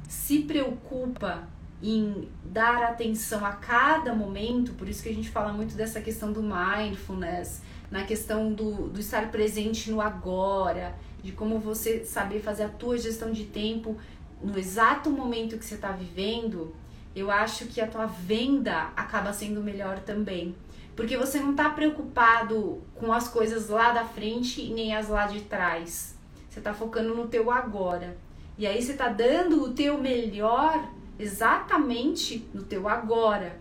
se 0.08 0.40
preocupa 0.40 1.50
em 1.84 2.30
dar 2.46 2.82
atenção 2.84 3.46
a 3.46 3.52
cada 3.52 4.16
momento, 4.16 4.72
por 4.74 4.88
isso 4.88 5.04
que 5.04 5.10
a 5.10 5.14
gente 5.14 5.30
fala 5.30 5.52
muito 5.52 5.76
dessa 5.76 6.00
questão 6.00 6.32
do 6.32 6.42
mindfulness, 6.42 7.62
na 7.92 8.06
questão 8.06 8.54
do, 8.54 8.88
do 8.88 9.02
estar 9.02 9.30
presente 9.32 9.92
no 9.92 10.00
agora, 10.00 10.96
de 11.22 11.34
como 11.34 11.60
você 11.60 12.06
saber 12.06 12.40
fazer 12.40 12.64
a 12.64 12.70
tua 12.70 12.98
gestão 12.98 13.34
de 13.34 13.44
tempo 13.44 13.98
no 14.42 14.58
exato 14.58 15.10
momento 15.10 15.58
que 15.58 15.66
você 15.66 15.76
está 15.76 15.92
vivendo, 15.92 16.74
eu 17.14 17.30
acho 17.30 17.66
que 17.66 17.82
a 17.82 17.88
tua 17.88 18.06
venda 18.06 18.94
acaba 18.96 19.34
sendo 19.34 19.62
melhor 19.62 20.00
também. 20.00 20.56
Porque 20.96 21.18
você 21.18 21.40
não 21.42 21.52
está 21.52 21.70
preocupado 21.70 22.82
com 22.96 23.12
as 23.12 23.28
coisas 23.28 23.68
lá 23.68 23.92
da 23.92 24.06
frente 24.06 24.70
nem 24.70 24.96
as 24.96 25.10
lá 25.10 25.28
de 25.28 25.42
trás. 25.42 26.16
Você 26.52 26.60
está 26.60 26.74
focando 26.74 27.16
no 27.16 27.30
teu 27.30 27.50
agora. 27.50 28.18
E 28.58 28.68
aí 28.68 28.82
você 28.82 28.92
está 28.92 29.08
dando 29.08 29.64
o 29.64 29.74
teu 29.74 29.98
melhor 29.98 30.86
exatamente 31.18 32.46
no 32.54 32.62
teu 32.62 32.90
agora. 32.90 33.58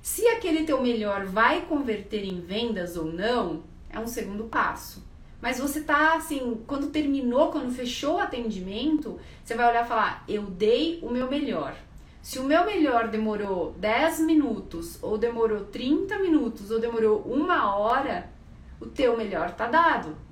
Se 0.00 0.24
aquele 0.28 0.62
teu 0.62 0.80
melhor 0.80 1.26
vai 1.26 1.62
converter 1.62 2.24
em 2.24 2.40
vendas 2.40 2.96
ou 2.96 3.06
não, 3.06 3.64
é 3.90 3.98
um 3.98 4.06
segundo 4.06 4.44
passo. 4.44 5.04
Mas 5.42 5.58
você 5.58 5.80
tá 5.80 6.14
assim, 6.14 6.62
quando 6.68 6.90
terminou, 6.90 7.50
quando 7.50 7.74
fechou 7.74 8.14
o 8.14 8.20
atendimento, 8.20 9.18
você 9.42 9.56
vai 9.56 9.68
olhar 9.68 9.84
e 9.84 9.88
falar: 9.88 10.24
eu 10.28 10.42
dei 10.42 11.00
o 11.02 11.10
meu 11.10 11.28
melhor. 11.28 11.74
Se 12.22 12.38
o 12.38 12.44
meu 12.44 12.64
melhor 12.64 13.08
demorou 13.08 13.72
10 13.72 14.20
minutos, 14.20 15.02
ou 15.02 15.18
demorou 15.18 15.64
30 15.64 16.16
minutos, 16.20 16.70
ou 16.70 16.78
demorou 16.78 17.22
uma 17.22 17.76
hora, 17.76 18.30
o 18.78 18.86
teu 18.86 19.16
melhor 19.16 19.50
tá 19.50 19.66
dado. 19.66 20.27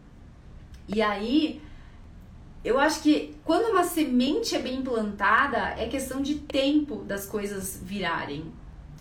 E 0.88 1.02
aí, 1.02 1.60
eu 2.64 2.78
acho 2.78 3.02
que 3.02 3.34
quando 3.44 3.70
uma 3.70 3.84
semente 3.84 4.54
é 4.54 4.58
bem 4.58 4.82
plantada, 4.82 5.74
é 5.78 5.86
questão 5.86 6.20
de 6.20 6.36
tempo 6.36 6.96
das 7.04 7.26
coisas 7.26 7.80
virarem. 7.82 8.52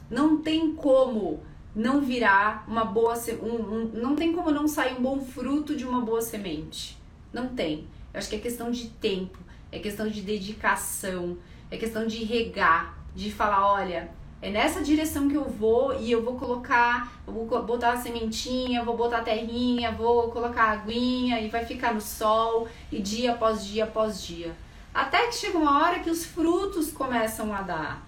Não 0.09 0.37
tem 0.37 0.75
como 0.75 1.41
não 1.75 1.99
virar 1.99 2.63
uma 2.67 2.85
boa 2.85 3.15
um, 3.41 3.55
um, 3.55 3.85
não 3.93 4.15
tem 4.15 4.31
como 4.31 4.49
não 4.49 4.67
sair 4.67 4.97
um 4.97 5.01
bom 5.01 5.19
fruto 5.19 5.75
de 5.75 5.85
uma 5.85 6.01
boa 6.01 6.21
semente. 6.21 6.97
Não 7.33 7.49
tem. 7.49 7.87
Eu 8.13 8.19
acho 8.19 8.29
que 8.29 8.35
é 8.35 8.39
questão 8.39 8.71
de 8.71 8.87
tempo, 8.89 9.37
é 9.71 9.79
questão 9.79 10.07
de 10.07 10.21
dedicação, 10.21 11.37
é 11.69 11.75
questão 11.75 12.07
de 12.07 12.23
regar, 12.23 12.97
de 13.13 13.31
falar, 13.31 13.73
olha, 13.73 14.09
é 14.45 14.51
nessa 14.51 14.83
direção 14.83 15.27
que 15.27 15.33
eu 15.33 15.45
vou 15.45 15.99
e 15.99 16.11
eu 16.11 16.23
vou 16.23 16.35
colocar, 16.37 17.11
eu 17.25 17.33
vou 17.33 17.63
botar 17.63 17.93
a 17.93 17.97
sementinha, 17.97 18.83
vou 18.83 18.95
botar 18.95 19.17
a 19.17 19.23
terrinha, 19.23 19.91
vou 19.91 20.29
colocar 20.29 20.65
a 20.65 20.71
aguinha 20.73 21.41
e 21.41 21.49
vai 21.49 21.65
ficar 21.65 21.95
no 21.95 21.99
sol 21.99 22.67
e 22.91 23.01
dia 23.01 23.31
após 23.31 23.65
dia 23.65 23.85
após 23.85 24.23
dia. 24.23 24.55
Até 24.93 25.25
que 25.25 25.33
chega 25.33 25.57
uma 25.57 25.81
hora 25.81 25.97
que 25.97 26.11
os 26.11 26.23
frutos 26.23 26.91
começam 26.91 27.51
a 27.55 27.63
dar. 27.63 28.07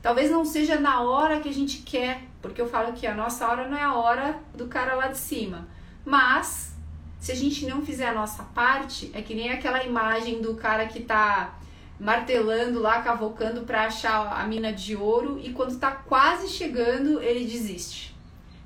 Talvez 0.00 0.30
não 0.30 0.42
seja 0.42 0.80
na 0.80 1.02
hora 1.02 1.40
que 1.40 1.50
a 1.50 1.54
gente 1.54 1.82
quer, 1.82 2.22
porque 2.40 2.62
eu 2.62 2.66
falo 2.66 2.94
que 2.94 3.06
a 3.06 3.14
nossa 3.14 3.46
hora 3.46 3.68
não 3.68 3.76
é 3.76 3.82
a 3.82 3.92
hora 3.92 4.38
do 4.54 4.66
cara 4.68 4.94
lá 4.94 5.08
de 5.08 5.18
cima. 5.18 5.68
Mas 6.02 6.74
se 7.20 7.30
a 7.30 7.36
gente 7.36 7.66
não 7.66 7.82
fizer 7.82 8.08
a 8.08 8.14
nossa 8.14 8.42
parte, 8.42 9.10
é 9.12 9.20
que 9.20 9.34
nem 9.34 9.50
aquela 9.50 9.84
imagem 9.84 10.40
do 10.40 10.54
cara 10.54 10.86
que 10.86 11.02
tá 11.02 11.58
martelando 11.98 12.80
lá, 12.80 13.02
cavocando 13.02 13.62
para 13.62 13.86
achar 13.86 14.40
a 14.40 14.46
mina 14.46 14.72
de 14.72 14.96
ouro 14.96 15.40
e 15.42 15.52
quando 15.52 15.78
tá 15.78 15.90
quase 15.90 16.48
chegando, 16.48 17.20
ele 17.22 17.44
desiste. 17.44 18.14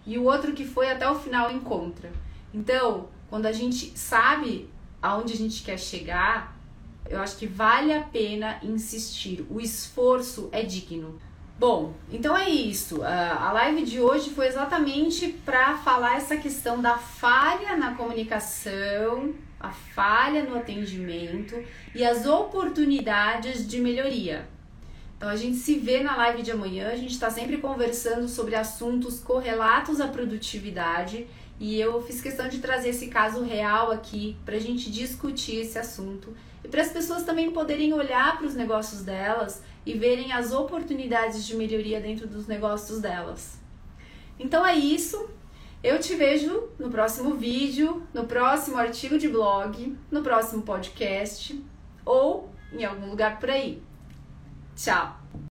E 0.07 0.19
o 0.19 0.25
outro 0.25 0.53
que 0.53 0.65
foi 0.65 0.91
até 0.91 1.09
o 1.11 1.15
final 1.15 1.51
encontra. 1.53 2.11
Então, 2.53 3.09
quando 3.29 3.47
a 3.47 3.53
gente 3.53 3.97
sabe 3.99 4.71
aonde 5.03 5.35
a 5.35 5.37
gente 5.37 5.63
quer 5.63 5.79
chegar, 5.79 6.57
eu 7.09 7.21
acho 7.21 7.37
que 7.37 7.47
vale 7.47 7.93
a 7.93 8.03
pena 8.03 8.59
insistir. 8.63 9.47
O 9.51 9.61
esforço 9.61 10.49
é 10.51 10.63
digno. 10.63 11.21
Bom, 11.59 11.93
então 12.11 12.37
é 12.37 12.49
isso. 12.49 13.03
A 13.03 13.53
live 13.53 13.83
de 13.83 14.01
hoje 14.01 14.31
foi 14.31 14.47
exatamente 14.47 15.29
para 15.45 15.77
falar 15.79 16.17
essa 16.17 16.37
questão 16.37 16.81
da 16.81 16.97
falha 16.97 17.77
na 17.77 17.95
comunicação, 17.95 19.35
a 19.61 19.71
falha 19.71 20.45
no 20.45 20.57
atendimento 20.57 21.55
e 21.95 22.05
as 22.05 22.27
oportunidades 22.27 23.67
de 23.67 23.81
melhoria. 23.81 24.47
Então 25.17 25.29
a 25.29 25.37
gente 25.37 25.57
se 25.57 25.77
vê 25.79 26.01
na 26.01 26.17
live 26.17 26.43
de 26.43 26.53
amanhã, 26.53 26.91
a 26.91 26.97
gente 26.97 27.13
está 27.13 27.29
sempre 27.29 27.59
conversando 27.59 28.29
sobre 28.29 28.55
assuntos 28.55 29.19
correlatos 29.19 30.01
à 30.01 30.07
produtividade 30.07 31.27
e 31.59 31.81
eu 31.81 32.01
fiz 32.03 32.21
questão 32.21 32.49
de 32.49 32.59
trazer 32.59 32.91
esse 32.91 33.09
caso 33.09 33.43
real 33.43 33.91
aqui 33.91 34.37
para 34.45 34.55
a 34.55 34.61
gente 34.61 34.93
discutir 34.93 35.57
esse 35.57 35.77
assunto 35.77 36.37
e 36.63 36.69
para 36.69 36.83
as 36.83 36.93
pessoas 36.93 37.25
também 37.25 37.51
poderem 37.51 37.93
olhar 37.93 38.39
para 38.39 38.47
os 38.47 38.55
negócios 38.55 39.03
delas 39.03 39.61
e 39.85 39.95
verem 39.95 40.33
as 40.33 40.53
oportunidades 40.53 41.45
de 41.45 41.57
melhoria 41.57 42.01
dentro 42.01 42.29
dos 42.29 42.47
negócios 42.47 43.01
delas. 43.01 43.59
Então 44.39 44.65
é 44.65 44.77
isso. 44.77 45.29
Eu 45.83 46.01
te 46.01 46.15
vejo 46.17 46.71
no 46.79 46.91
próximo 46.91 47.35
vídeo, 47.35 48.03
no 48.13 48.25
próximo 48.25 48.77
artigo 48.77 49.17
de 49.17 49.29
blog, 49.29 49.97
no 50.11 50.23
próximo 50.23 50.63
podcast 50.63 51.65
ou 52.05 52.51
em 52.73 52.85
algum 52.85 53.09
lugar 53.09 53.39
por 53.39 53.49
aí. 53.49 53.81
Tchau! 54.75 55.17